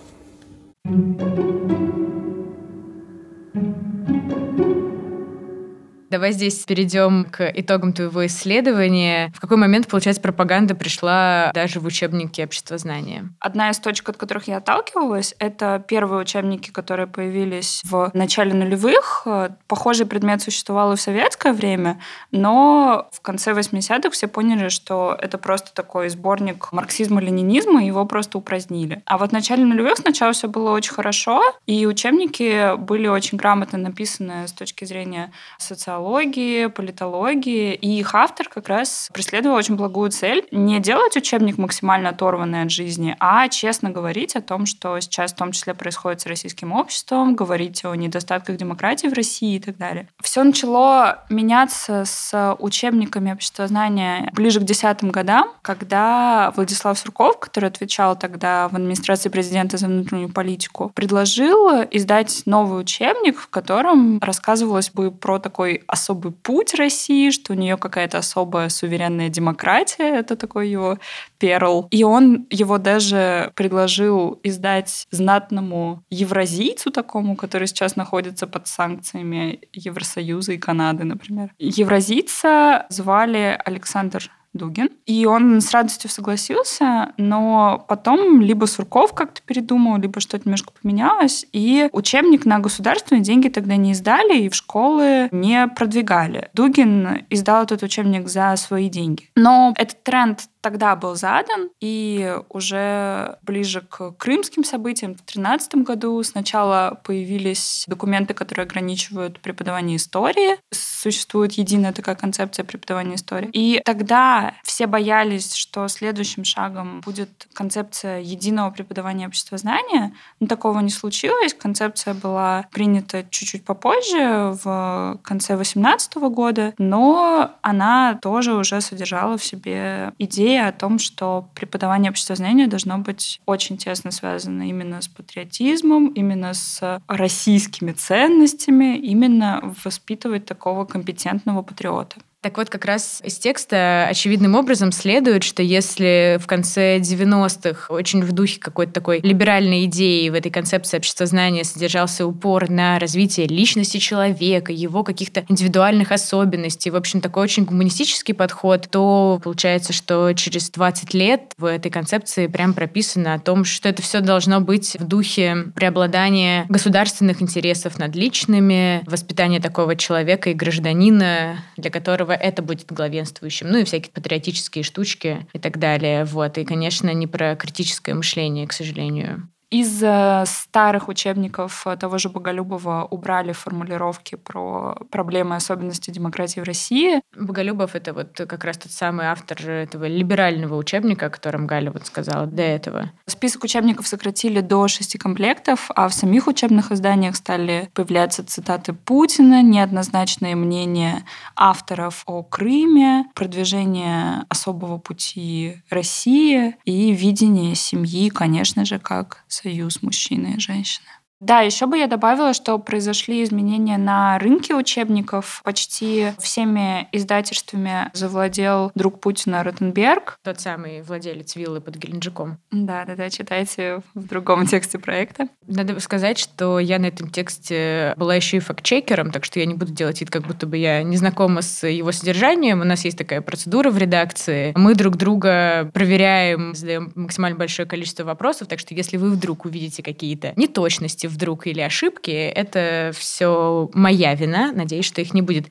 Давай 6.16 6.32
здесь 6.32 6.64
перейдем 6.64 7.26
к 7.26 7.52
итогам 7.54 7.92
твоего 7.92 8.26
исследования. 8.26 9.34
В 9.36 9.42
какой 9.42 9.58
момент, 9.58 9.90
получается, 9.90 10.22
пропаганда 10.22 10.74
пришла 10.74 11.52
даже 11.54 11.82
в 11.82 11.86
учебники 11.86 12.40
обществознания? 12.40 13.34
Одна 13.42 13.70
из 13.70 13.80
точек, 13.80 14.08
от 14.08 14.16
которых 14.16 14.48
я 14.48 14.58
отталкивалась, 14.58 15.36
это 15.40 15.84
первые 15.86 16.22
учебники, 16.22 16.70
которые 16.70 17.08
появились 17.08 17.82
в 17.84 18.12
начале 18.14 18.54
нулевых. 18.54 19.28
Похожий 19.68 20.06
предмет 20.06 20.42
существовал 20.42 20.94
и 20.94 20.96
в 20.96 21.02
советское 21.02 21.52
время, 21.52 22.00
но 22.32 23.10
в 23.12 23.20
конце 23.20 23.52
80-х 23.52 24.12
все 24.12 24.30
поняли, 24.30 24.70
что 24.70 25.18
это 25.22 25.38
просто 25.38 25.74
такой 25.74 26.08
сборник 26.08 26.70
марксизма-ленинизма, 26.72 27.86
его 27.86 28.06
просто 28.06 28.38
упразднили. 28.38 29.04
А 29.06 29.18
вот 29.18 29.32
в 29.32 29.34
начале 29.34 29.66
нулевых 29.66 29.98
сначала 29.98 30.32
все 30.32 30.48
было 30.48 30.72
очень 30.72 30.94
хорошо, 30.94 31.44
и 31.66 31.86
учебники 31.86 32.78
были 32.78 33.08
очень 33.08 33.38
грамотно 33.38 33.78
написаны 33.78 34.48
с 34.48 34.54
точки 34.54 34.86
зрения 34.86 35.34
социологии, 35.58 36.05
социологии, 36.06 36.68
политологии. 36.68 37.74
И 37.74 38.00
их 38.00 38.14
автор 38.14 38.48
как 38.48 38.70
раз 38.70 39.10
преследовал 39.12 39.58
очень 39.58 39.76
благую 39.76 40.12
цель 40.12 40.46
не 40.52 40.80
делать 40.80 41.18
учебник 41.18 41.58
максимально 41.58 42.10
оторванный 42.10 42.62
от 42.62 42.72
жизни, 42.72 43.16
а 43.20 43.48
честно 43.50 43.90
говорить 43.90 44.36
о 44.36 44.42
том, 44.42 44.68
что 44.68 45.00
сейчас 45.00 45.34
в 45.34 45.36
том 45.36 45.52
числе 45.52 45.74
происходит 45.74 46.22
с 46.22 46.28
российским 46.28 46.74
обществом, 46.74 47.36
говорить 47.36 47.84
о 47.86 47.96
недостатках 47.96 48.58
демократии 48.58 49.08
в 49.08 49.14
России 49.14 49.56
и 49.56 49.60
так 49.60 49.78
далее. 49.78 50.08
Все 50.22 50.44
начало 50.44 51.24
меняться 51.30 52.04
с 52.06 52.56
учебниками 52.60 53.32
обществознания 53.32 54.30
ближе 54.34 54.60
к 54.60 54.64
десятым 54.64 55.10
годам, 55.10 55.50
когда 55.64 56.54
Владислав 56.56 57.00
Сурков, 57.00 57.40
который 57.40 57.70
отвечал 57.70 58.16
тогда 58.16 58.68
в 58.68 58.76
администрации 58.76 59.30
президента 59.30 59.78
за 59.78 59.88
внутреннюю 59.88 60.32
политику, 60.32 60.92
предложил 60.94 61.84
издать 61.90 62.44
новый 62.46 62.82
учебник, 62.82 63.40
в 63.40 63.48
котором 63.48 64.20
рассказывалось 64.20 64.92
бы 64.92 65.10
про 65.10 65.40
такой 65.40 65.84
особый 65.96 66.32
путь 66.32 66.76
России, 66.76 67.32
что 67.32 67.54
у 67.54 67.56
нее 67.56 67.78
какая-то 67.78 68.18
особая 68.18 68.70
суверенная 68.70 69.30
демократия. 69.30 70.20
Это 70.20 70.36
такой 70.36 70.70
его 70.70 70.98
перл. 71.40 71.88
И 71.90 72.04
он 72.04 72.46
его 72.50 72.78
даже 72.78 73.52
предложил 73.56 74.40
издать 74.44 75.08
знатному 75.12 76.04
евразийцу 76.10 76.92
такому, 76.92 77.36
который 77.36 77.68
сейчас 77.68 77.96
находится 77.96 78.46
под 78.46 78.68
санкциями 78.68 79.60
Евросоюза 79.74 80.54
и 80.54 80.58
Канады, 80.58 81.06
например. 81.06 81.52
Евразийца 81.58 82.86
звали 82.90 83.60
Александр 83.66 84.30
Дугин. 84.56 84.90
И 85.06 85.26
он 85.26 85.62
с 85.62 85.72
радостью 85.72 86.10
согласился, 86.10 87.14
но 87.18 87.86
потом 87.88 88.42
либо 88.42 88.66
Сурков 88.66 89.14
как-то 89.14 89.42
передумал, 89.46 90.00
либо 90.00 90.20
что-то 90.20 90.46
немножко 90.46 90.72
поменялось, 90.82 91.46
и 91.52 91.90
учебник 91.92 92.46
на 92.46 92.60
государственные 92.60 93.22
деньги 93.22 93.50
тогда 93.50 93.76
не 93.76 93.92
издали 93.92 94.40
и 94.40 94.50
в 94.50 94.56
школы 94.56 95.30
не 95.32 95.68
продвигали. 95.68 96.50
Дугин 96.54 97.26
издал 97.30 97.64
этот 97.64 97.84
учебник 97.84 98.28
за 98.28 98.56
свои 98.56 98.90
деньги. 98.90 99.30
Но 99.36 99.74
этот 99.78 100.04
тренд 100.04 100.40
тогда 100.66 100.96
был 100.96 101.14
задан, 101.14 101.70
и 101.80 102.36
уже 102.50 103.38
ближе 103.44 103.82
к 103.82 104.14
крымским 104.14 104.64
событиям 104.64 105.12
в 105.12 105.18
2013 105.18 105.76
году 105.76 106.24
сначала 106.24 107.00
появились 107.04 107.86
документы, 107.88 108.34
которые 108.34 108.64
ограничивают 108.64 109.40
преподавание 109.42 109.98
истории. 109.98 110.58
Существует 110.72 111.52
единая 111.52 111.94
такая 111.94 112.16
концепция 112.16 112.64
преподавания 112.64 113.14
истории. 113.14 113.48
И 113.54 113.80
тогда 113.86 114.56
все 114.64 114.88
боялись, 114.88 115.54
что 115.54 115.88
следующим 115.88 116.44
шагом 116.44 117.02
будет 117.02 117.48
концепция 117.54 118.22
единого 118.22 118.72
преподавания 118.72 119.28
общества 119.28 119.60
знания, 119.60 120.16
но 120.40 120.48
такого 120.48 120.80
не 120.80 120.90
случилось. 120.90 121.54
Концепция 121.54 122.16
была 122.16 122.66
принята 122.72 123.24
чуть-чуть 123.30 123.64
попозже, 123.66 124.58
в 124.64 125.20
конце 125.22 125.56
2018 125.56 126.16
года, 126.16 126.74
но 126.80 127.52
она 127.62 128.18
тоже 128.20 128.56
уже 128.56 128.82
содержала 128.82 129.38
в 129.38 129.46
себе 129.46 130.12
идеи 130.18 130.55
идея 130.56 130.70
о 130.70 130.72
том, 130.72 131.00
что 131.00 131.50
преподавание 131.54 132.12
обществознания 132.12 132.68
должно 132.68 132.98
быть 132.98 133.42
очень 133.46 133.78
тесно 133.78 134.12
связано 134.12 134.64
именно 134.70 135.02
с 135.02 135.08
патриотизмом, 135.08 136.08
именно 136.08 136.54
с 136.54 137.02
российскими 137.08 137.92
ценностями, 137.92 138.98
именно 138.98 139.76
воспитывать 139.84 140.46
такого 140.46 140.86
компетентного 140.86 141.62
патриота. 141.62 142.18
Так 142.46 142.60
вот, 142.60 142.70
как 142.70 142.86
раз 142.86 143.22
из 143.24 143.40
текста 143.40 144.06
очевидным 144.08 144.54
образом 144.54 144.92
следует, 144.92 145.42
что 145.42 145.64
если 145.64 146.38
в 146.40 146.46
конце 146.46 147.00
90-х 147.00 147.92
очень 147.92 148.22
в 148.22 148.34
духе 148.34 148.60
какой-то 148.60 148.94
такой 148.94 149.20
либеральной 149.20 149.86
идеи 149.86 150.30
в 150.30 150.36
этой 150.36 150.52
концепции 150.52 150.98
обществознания 150.98 151.64
содержался 151.64 152.28
упор 152.28 152.70
на 152.70 153.00
развитие 153.00 153.48
личности 153.48 153.98
человека, 153.98 154.72
его 154.72 155.04
каких-то 155.04 155.44
индивидуальных 155.50 156.12
особенностей, 156.12 156.92
в 156.92 156.96
общем, 156.96 157.20
такой 157.20 157.46
очень 157.46 157.66
гуманистический 157.66 158.36
подход, 158.36 158.90
то 158.92 159.42
получается, 159.44 159.92
что 159.92 160.32
через 160.34 160.70
20 160.70 161.16
лет 161.16 161.54
в 161.58 161.66
этой 161.66 161.90
концепции 161.90 162.46
прям 162.46 162.76
прописано 162.76 163.34
о 163.34 163.40
том, 163.40 163.66
что 163.66 163.90
это 163.90 164.04
все 164.04 164.20
должно 164.20 164.62
быть 164.62 164.98
в 165.00 165.04
духе 165.04 165.72
преобладания 165.74 166.68
государственных 166.70 167.42
интересов 167.42 167.98
над 167.98 168.16
личными, 168.16 169.02
воспитания 169.08 169.60
такого 169.60 169.96
человека 169.96 170.52
и 170.52 170.54
гражданина, 170.54 171.58
для 171.76 171.90
которого 171.90 172.35
это 172.36 172.62
будет 172.62 172.92
главенствующим. 172.92 173.70
Ну 173.70 173.80
и 173.80 173.84
всякие 173.84 174.12
патриотические 174.12 174.84
штучки 174.84 175.48
и 175.54 175.60
так 175.60 175.80
далее. 175.80 176.26
Вот. 176.26 176.58
И, 176.58 176.66
конечно, 176.66 177.14
не 177.14 177.28
про 177.28 177.56
критическое 177.56 178.14
мышление, 178.14 178.68
к 178.68 178.74
сожалению. 178.74 179.50
Из 179.76 180.02
э, 180.02 180.46
старых 180.48 181.10
учебников 181.10 181.86
э, 181.86 181.98
того 181.98 182.18
же 182.18 182.30
Боголюбова 182.30 183.06
убрали 183.12 183.52
формулировки 183.52 184.36
про 184.36 184.96
проблемы 185.12 185.56
и 185.56 185.58
особенности 185.58 186.12
демократии 186.12 186.62
в 186.62 186.64
России. 186.64 187.20
Боголюбов— 187.36 187.94
это 187.94 188.14
вот 188.14 188.38
как 188.38 188.64
раз 188.64 188.78
тот 188.78 188.94
самый 188.94 189.26
автор 189.26 189.70
этого 189.70 190.08
либерального 190.08 190.78
учебника, 190.78 191.26
о 191.26 191.30
котором 191.30 191.68
Галя 191.68 191.92
вот 191.92 192.06
сказала 192.08 192.46
до 192.46 192.62
этого. 192.62 193.12
Список 193.28 193.66
учебников 193.66 194.08
сократили 194.08 194.62
до 194.62 194.88
шести 194.88 195.18
комплектов, 195.18 195.92
а 195.94 196.08
в 196.08 196.14
самих 196.14 196.48
учебных 196.48 196.94
изданиях 196.94 197.36
стали 197.36 197.90
появляться 197.94 198.46
цитаты 198.46 198.94
Путина, 198.94 199.62
неоднозначные 199.62 200.56
мнения 200.56 201.26
авторов 201.58 202.24
о 202.28 202.44
Крыме, 202.44 203.26
продвижение 203.36 204.46
особого 204.48 205.00
пути 205.00 205.84
России 205.90 206.78
и 206.86 207.12
видение 207.12 207.76
семьи, 207.76 208.30
конечно 208.30 208.86
же, 208.86 209.00
как 209.00 209.44
союз 209.66 210.04
мужчины 210.04 210.54
и 210.56 210.60
женщины. 210.60 211.08
Да, 211.42 211.60
еще 211.60 211.86
бы 211.86 211.98
я 211.98 212.08
добавила, 212.08 212.54
что 212.54 212.78
произошли 212.80 213.44
изменения 213.44 213.98
на 213.98 214.40
рынке 214.40 214.74
учебников. 214.74 215.62
Почти 215.64 216.32
всеми 216.40 217.08
издательствами 217.12 218.10
завладел 218.14 218.92
друг 218.96 219.20
Путина 219.20 219.64
Ротенберг. 219.64 220.40
Тот 220.44 220.62
самый 220.62 221.02
владелец 221.02 221.56
виллы 221.56 221.82
под 221.82 221.98
Геленджиком. 221.98 222.58
Да, 222.72 223.04
да, 223.06 223.16
да, 223.16 223.30
читайте 223.30 224.02
в 224.14 224.28
другом 224.28 224.66
тексте 224.66 224.98
проекта. 224.98 225.50
Надо 225.68 226.00
сказать, 226.00 226.38
что 226.40 226.80
я 226.80 227.00
на 227.00 227.08
этом 227.08 227.30
тексте 227.30 228.14
была 228.16 228.36
еще 228.36 228.58
и 228.58 228.62
фактчекером, 228.62 229.32
так 229.32 229.44
что 229.44 229.60
я 229.60 229.66
не 229.66 229.74
буду 229.74 229.92
делать 229.92 230.22
вид, 230.22 230.30
как 230.30 230.48
будто 230.48 230.66
бы 230.66 230.78
я 230.78 231.04
не 231.04 231.18
знакома 231.18 231.62
с 231.62 231.86
его 231.86 232.12
содержанием. 232.12 232.82
У 232.82 232.86
нас 232.86 233.04
есть 233.04 233.18
такая 233.18 233.42
процедура 233.42 233.90
в 233.92 233.98
редакции. 233.98 234.72
Мы 234.76 234.96
друг 234.96 235.18
друга 235.18 235.92
проверяем, 235.94 236.74
задаем 236.76 237.12
максимально 237.16 237.58
большое 237.58 237.88
количество 237.88 238.24
вопросов, 238.24 238.70
так 238.70 238.80
что 238.80 238.94
если 238.94 239.18
вы 239.18 239.32
вдруг 239.32 239.66
увидите 239.66 240.02
какие-то 240.02 240.54
неточности 240.56 241.25
вдруг 241.28 241.68
или 241.68 241.82
ошибки, 241.82 242.32
это 242.32 243.12
все 243.14 243.90
моя 243.94 244.36
вина. 244.36 244.72
Надеюсь, 244.72 245.06
что 245.06 245.22
их 245.22 245.34
не 245.34 245.42
будет. 245.42 245.68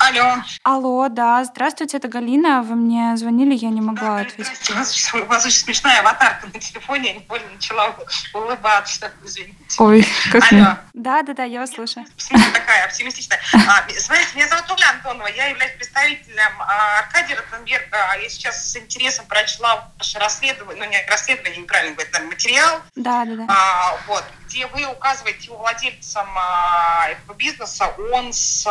Алло. 0.00 0.42
Алло, 0.62 1.08
да. 1.10 1.44
Здравствуйте, 1.44 1.98
это 1.98 2.08
Галина. 2.08 2.62
Вы 2.62 2.74
мне 2.74 3.16
звонили, 3.18 3.54
я 3.54 3.68
не 3.68 3.82
могла 3.82 4.16
да, 4.16 4.20
ответить. 4.22 4.70
У 4.70 4.74
вас, 4.74 5.14
у 5.14 5.24
вас 5.26 5.44
очень 5.44 5.58
смешная 5.58 6.00
аватарка 6.00 6.46
на 6.46 6.58
телефоне, 6.58 7.08
я 7.08 7.14
невольно 7.20 7.50
начала 7.52 7.94
улыбаться. 8.32 9.12
Извините. 9.22 9.58
Ой, 9.78 10.06
как 10.32 10.50
Алло. 10.52 10.78
Да, 10.94 11.22
да, 11.22 11.34
да, 11.34 11.44
я 11.44 11.60
вас 11.60 11.72
слушаю. 11.72 12.06
Посмотрите, 12.16 12.50
такая 12.52 12.84
оптимистичная. 12.86 13.40
А, 13.52 13.84
смотрите, 13.98 14.30
меня 14.36 14.48
зовут 14.48 14.70
Уля 14.70 14.90
Антонова, 14.90 15.26
я 15.28 15.48
являюсь 15.48 15.76
представителем 15.76 16.52
а, 16.60 17.00
Аркадия 17.00 17.36
Ротенберга. 17.36 17.98
Я 18.22 18.28
сейчас 18.30 18.70
с 18.70 18.76
интересом 18.76 19.26
прочла 19.26 19.90
ваше 19.98 20.18
расследование, 20.18 20.82
ну 20.82 20.90
не 20.90 21.04
расследование, 21.10 21.60
неправильно 21.60 21.94
говорить, 21.94 22.20
материал. 22.26 22.80
Да, 22.96 23.26
да, 23.26 23.36
да. 23.36 23.46
А, 23.48 23.96
вот, 24.06 24.24
где 24.50 24.66
вы 24.66 24.84
указываете 24.84 25.52
владельцам 25.52 26.26
а, 26.36 27.08
этого 27.08 27.36
бизнеса, 27.36 27.86
он 28.12 28.32
с 28.32 28.66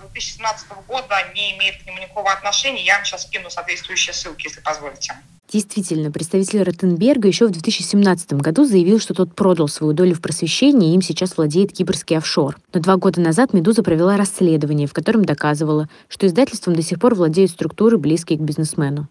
2017 0.00 0.66
а, 0.70 0.74
года 0.88 1.16
не 1.34 1.56
имеет 1.56 1.82
к 1.82 1.86
нему 1.86 1.98
никакого 1.98 2.32
отношения. 2.32 2.84
Я 2.84 2.96
вам 2.96 3.04
сейчас 3.04 3.26
скину 3.26 3.50
соответствующие 3.50 4.14
ссылки, 4.14 4.46
если 4.46 4.60
позволите. 4.60 5.14
Действительно, 5.50 6.10
представитель 6.10 6.62
Ротенберга 6.62 7.28
еще 7.28 7.46
в 7.46 7.50
2017 7.50 8.34
году 8.34 8.64
заявил, 8.64 9.00
что 9.00 9.14
тот 9.14 9.34
продал 9.34 9.68
свою 9.68 9.92
долю 9.92 10.14
в 10.14 10.20
просвещении, 10.20 10.90
и 10.90 10.94
им 10.94 11.02
сейчас 11.02 11.36
владеет 11.36 11.72
кипрский 11.72 12.18
офшор. 12.18 12.58
Но 12.72 12.80
два 12.80 12.96
года 12.96 13.20
назад 13.20 13.54
«Медуза» 13.54 13.82
провела 13.82 14.16
расследование, 14.16 14.86
в 14.86 14.92
котором 14.92 15.24
доказывала, 15.24 15.88
что 16.08 16.26
издательством 16.26 16.74
до 16.74 16.82
сих 16.82 17.00
пор 17.00 17.14
владеют 17.14 17.50
структуры, 17.50 17.96
близкие 17.96 18.38
к 18.38 18.42
бизнесмену. 18.42 19.08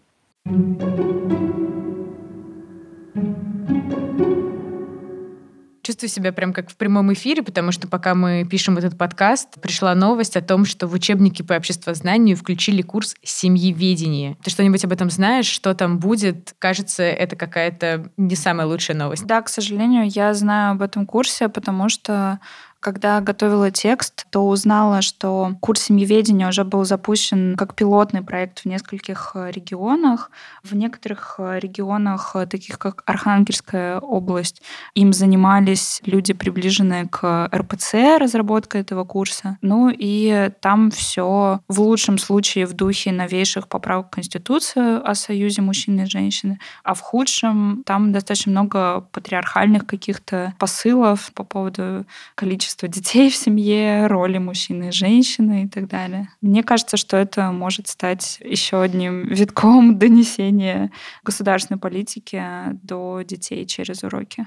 Чувствую 5.88 6.10
себя 6.10 6.32
прям 6.32 6.52
как 6.52 6.68
в 6.68 6.76
прямом 6.76 7.14
эфире, 7.14 7.42
потому 7.42 7.72
что 7.72 7.88
пока 7.88 8.14
мы 8.14 8.44
пишем 8.44 8.76
этот 8.76 8.98
подкаст, 8.98 9.58
пришла 9.58 9.94
новость 9.94 10.36
о 10.36 10.42
том, 10.42 10.66
что 10.66 10.86
в 10.86 10.92
учебнике 10.92 11.42
по 11.42 11.54
обществознанию 11.54 12.36
включили 12.36 12.82
курс 12.82 13.14
семьеведения. 13.22 14.36
Ты 14.44 14.50
что-нибудь 14.50 14.84
об 14.84 14.92
этом 14.92 15.08
знаешь? 15.08 15.46
Что 15.46 15.72
там 15.72 15.98
будет? 15.98 16.54
Кажется, 16.58 17.04
это 17.04 17.36
какая-то 17.36 18.10
не 18.18 18.36
самая 18.36 18.66
лучшая 18.66 18.98
новость. 18.98 19.24
Да, 19.24 19.40
к 19.40 19.48
сожалению, 19.48 20.06
я 20.10 20.34
знаю 20.34 20.72
об 20.72 20.82
этом 20.82 21.06
курсе, 21.06 21.48
потому 21.48 21.88
что 21.88 22.38
когда 22.80 23.20
готовила 23.20 23.70
текст, 23.70 24.26
то 24.30 24.46
узнала, 24.46 25.02
что 25.02 25.54
курс 25.60 25.82
семьеведения 25.82 26.48
уже 26.48 26.64
был 26.64 26.84
запущен 26.84 27.56
как 27.56 27.74
пилотный 27.74 28.22
проект 28.22 28.60
в 28.60 28.66
нескольких 28.66 29.32
э, 29.34 29.50
регионах. 29.50 30.30
В 30.62 30.76
некоторых 30.76 31.36
э, 31.38 31.58
регионах, 31.58 32.36
э, 32.36 32.46
таких 32.46 32.78
как 32.78 33.02
Архангельская 33.04 33.98
область, 33.98 34.62
им 34.94 35.12
занимались 35.12 36.00
люди, 36.04 36.32
приближенные 36.32 37.08
к 37.08 37.50
РПЦ, 37.52 38.18
разработка 38.20 38.78
этого 38.78 39.04
курса. 39.04 39.58
Ну 39.60 39.90
и 39.92 40.50
там 40.60 40.92
все 40.92 41.60
в 41.66 41.80
лучшем 41.80 42.18
случае 42.18 42.66
в 42.66 42.74
духе 42.74 43.10
новейших 43.10 43.66
поправок 43.66 44.06
в 44.06 44.10
Конституцию 44.10 45.08
о 45.08 45.14
союзе 45.16 45.62
мужчины 45.62 46.02
и 46.02 46.06
женщины, 46.06 46.60
а 46.84 46.94
в 46.94 47.00
худшем 47.00 47.82
там 47.84 48.12
достаточно 48.12 48.52
много 48.52 49.00
патриархальных 49.12 49.84
каких-то 49.84 50.54
посылов 50.58 51.32
по 51.34 51.42
поводу 51.42 52.06
количества 52.36 52.67
количество 52.68 52.88
детей 52.88 53.30
в 53.30 53.36
семье, 53.36 54.06
роли 54.06 54.38
мужчины 54.38 54.88
и 54.88 54.92
женщины 54.92 55.64
и 55.64 55.68
так 55.68 55.88
далее. 55.88 56.28
Мне 56.42 56.62
кажется, 56.62 56.96
что 56.96 57.16
это 57.16 57.50
может 57.50 57.88
стать 57.88 58.38
еще 58.44 58.82
одним 58.82 59.26
витком 59.28 59.98
донесения 59.98 60.90
государственной 61.24 61.78
политики 61.78 62.42
до 62.82 63.22
детей 63.22 63.64
через 63.66 64.02
уроки. 64.02 64.46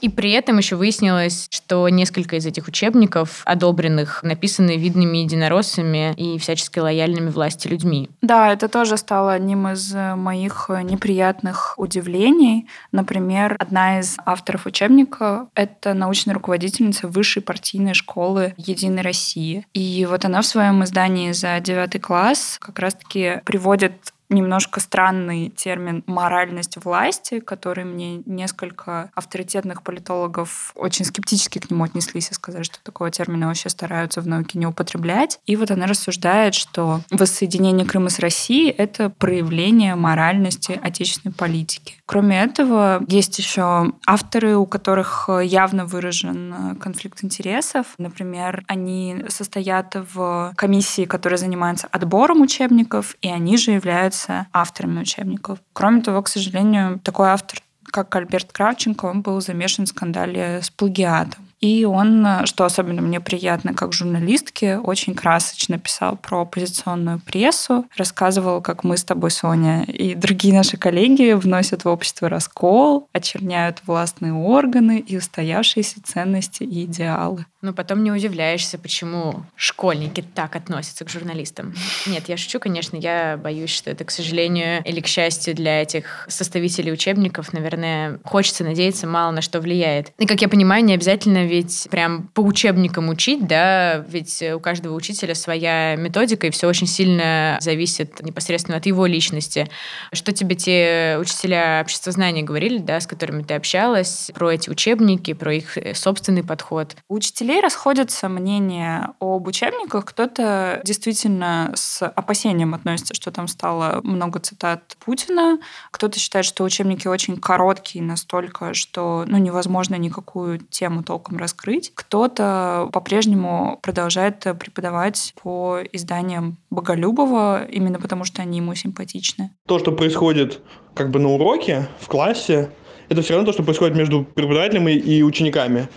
И 0.00 0.08
при 0.08 0.32
этом 0.32 0.58
еще 0.58 0.76
выяснилось, 0.76 1.48
что 1.50 1.88
несколько 1.88 2.36
из 2.36 2.46
этих 2.46 2.68
учебников, 2.68 3.42
одобренных, 3.44 4.22
написаны 4.22 4.76
видными 4.76 5.18
единороссами 5.18 6.14
и 6.14 6.38
всячески 6.38 6.78
лояльными 6.78 7.30
власти 7.30 7.68
людьми. 7.68 8.08
Да, 8.22 8.52
это 8.52 8.68
тоже 8.68 8.96
стало 8.96 9.32
одним 9.32 9.68
из 9.68 9.92
моих 9.92 10.70
неприятных 10.82 11.74
удивлений. 11.76 12.68
Например, 12.92 13.56
одна 13.58 14.00
из 14.00 14.16
авторов 14.24 14.66
учебника— 14.66 15.48
это 15.54 15.94
научная 15.94 16.34
руководительница 16.34 17.08
высшей 17.08 17.42
партийной 17.42 17.94
школы 17.94 18.54
«Единой 18.56 19.02
России». 19.02 19.66
И 19.74 20.06
вот 20.08 20.24
она 20.24 20.42
в 20.42 20.46
своем 20.46 20.84
издании 20.84 21.32
за 21.32 21.58
девятый 21.60 22.00
класс 22.00 22.58
как 22.60 22.78
раз-таки 22.78 23.40
приводит 23.44 24.12
немножко 24.28 24.80
странный 24.80 25.50
термин 25.50 26.02
«моральность 26.06 26.76
власти», 26.84 27.40
который 27.40 27.84
мне 27.84 28.22
несколько 28.26 29.10
авторитетных 29.14 29.82
политологов 29.82 30.72
очень 30.74 31.04
скептически 31.04 31.58
к 31.58 31.70
нему 31.70 31.84
отнеслись 31.84 32.30
и 32.30 32.34
сказали, 32.34 32.62
что 32.62 32.82
такого 32.82 33.10
термина 33.10 33.46
вообще 33.46 33.68
стараются 33.68 34.20
в 34.20 34.26
науке 34.26 34.58
не 34.58 34.66
употреблять. 34.66 35.40
И 35.46 35.56
вот 35.56 35.70
она 35.70 35.86
рассуждает, 35.86 36.54
что 36.54 37.00
воссоединение 37.10 37.86
Крыма 37.86 38.10
с 38.10 38.18
Россией— 38.18 38.70
это 38.78 39.10
проявление 39.10 39.94
моральности 39.94 40.78
отечественной 40.82 41.34
политики. 41.34 41.94
Кроме 42.06 42.42
этого, 42.42 43.02
есть 43.08 43.38
еще 43.38 43.92
авторы, 44.06 44.56
у 44.56 44.66
которых 44.66 45.28
явно 45.42 45.86
выражен 45.86 46.76
конфликт 46.80 47.24
интересов. 47.24 47.86
Например, 47.98 48.64
они 48.66 49.24
состоят 49.28 49.96
в 50.14 50.52
комиссии, 50.56 51.04
которая 51.04 51.38
занимается 51.38 51.86
отбором 51.90 52.40
учебников, 52.40 53.16
и 53.20 53.28
они 53.28 53.56
же 53.56 53.72
являются 53.72 54.17
являются 54.18 54.46
авторами 54.52 55.00
учебников. 55.00 55.58
Кроме 55.72 56.02
того, 56.02 56.22
к 56.22 56.28
сожалению, 56.28 56.98
такой 57.00 57.28
автор, 57.28 57.60
как 57.84 58.14
Альберт 58.14 58.52
Кравченко, 58.52 59.06
он 59.06 59.22
был 59.22 59.40
замешан 59.40 59.86
в 59.86 59.88
скандале 59.88 60.60
с 60.62 60.70
плагиатом. 60.70 61.47
И 61.60 61.84
он, 61.84 62.26
что 62.44 62.64
особенно 62.64 63.02
мне 63.02 63.20
приятно 63.20 63.74
как 63.74 63.92
журналистке, 63.92 64.78
очень 64.78 65.14
красочно 65.14 65.78
писал 65.78 66.16
про 66.16 66.42
оппозиционную 66.42 67.20
прессу, 67.20 67.86
рассказывал, 67.96 68.62
как 68.62 68.84
мы 68.84 68.96
с 68.96 69.04
тобой, 69.04 69.30
Соня, 69.30 69.84
и 69.84 70.14
другие 70.14 70.54
наши 70.54 70.76
коллеги 70.76 71.32
вносят 71.32 71.84
в 71.84 71.88
общество 71.88 72.28
раскол, 72.28 73.08
очерняют 73.12 73.82
властные 73.86 74.32
органы 74.32 74.98
и 74.98 75.16
устоявшиеся 75.16 76.02
ценности 76.04 76.62
и 76.62 76.84
идеалы. 76.84 77.46
Но 77.60 77.72
потом 77.72 78.04
не 78.04 78.12
удивляешься, 78.12 78.78
почему 78.78 79.42
школьники 79.56 80.22
так 80.22 80.54
относятся 80.54 81.04
к 81.04 81.10
журналистам. 81.10 81.74
Нет, 82.06 82.28
я 82.28 82.36
шучу, 82.36 82.60
конечно, 82.60 82.96
я 82.96 83.36
боюсь, 83.36 83.70
что 83.70 83.90
это, 83.90 84.04
к 84.04 84.12
сожалению, 84.12 84.82
или 84.84 85.00
к 85.00 85.08
счастью 85.08 85.56
для 85.56 85.82
этих 85.82 86.26
составителей 86.28 86.92
учебников, 86.92 87.52
наверное, 87.52 88.20
хочется 88.22 88.62
надеяться, 88.62 89.08
мало 89.08 89.32
на 89.32 89.42
что 89.42 89.60
влияет. 89.60 90.12
И, 90.18 90.26
как 90.26 90.40
я 90.40 90.48
понимаю, 90.48 90.84
не 90.84 90.94
обязательно 90.94 91.47
ведь 91.48 91.88
прям 91.90 92.28
по 92.28 92.40
учебникам 92.40 93.08
учить, 93.08 93.46
да, 93.46 94.04
ведь 94.08 94.42
у 94.54 94.60
каждого 94.60 94.94
учителя 94.94 95.34
своя 95.34 95.96
методика, 95.96 96.46
и 96.46 96.50
все 96.50 96.68
очень 96.68 96.86
сильно 96.86 97.58
зависит 97.60 98.22
непосредственно 98.22 98.76
от 98.76 98.86
его 98.86 99.06
личности. 99.06 99.68
Что 100.12 100.32
тебе 100.32 100.54
те 100.54 101.16
учителя 101.20 101.80
обществознания 101.82 102.42
говорили, 102.42 102.78
да, 102.78 103.00
с 103.00 103.06
которыми 103.06 103.42
ты 103.42 103.54
общалась, 103.54 104.30
про 104.32 104.52
эти 104.52 104.70
учебники, 104.70 105.32
про 105.32 105.54
их 105.54 105.76
э, 105.76 105.94
собственный 105.94 106.44
подход? 106.44 106.94
Учителя 107.08 107.48
учителей 107.48 107.62
расходятся 107.62 108.28
мнения 108.28 109.14
об 109.20 109.46
учебниках. 109.46 110.04
Кто-то 110.04 110.82
действительно 110.84 111.72
с 111.74 112.04
опасением 112.06 112.74
относится, 112.74 113.14
что 113.14 113.30
там 113.30 113.48
стало 113.48 114.00
много 114.02 114.38
цитат 114.38 114.96
Путина. 114.98 115.58
Кто-то 115.90 116.18
считает, 116.18 116.44
что 116.44 116.64
учебники 116.64 117.08
очень 117.08 117.38
короткие 117.38 118.04
настолько, 118.04 118.74
что 118.74 119.24
ну, 119.26 119.38
невозможно 119.38 119.94
никакую 119.94 120.58
тему 120.58 121.02
толком 121.02 121.37
раскрыть. 121.38 121.92
Кто-то 121.94 122.88
по-прежнему 122.92 123.78
продолжает 123.82 124.40
преподавать 124.58 125.34
по 125.42 125.80
изданиям 125.92 126.56
Боголюбова, 126.70 127.64
именно 127.64 127.98
потому 127.98 128.24
что 128.24 128.42
они 128.42 128.58
ему 128.58 128.74
симпатичны. 128.74 129.50
То, 129.66 129.78
что 129.78 129.92
происходит 129.92 130.60
как 130.94 131.10
бы 131.10 131.18
на 131.18 131.30
уроке, 131.30 131.88
в 132.00 132.08
классе, 132.08 132.70
это 133.08 133.22
все 133.22 133.34
равно 133.34 133.46
то, 133.46 133.52
что 133.52 133.62
происходит 133.62 133.96
между 133.96 134.24
преподавателем 134.24 134.88
и 134.88 135.22
учениками 135.22 135.88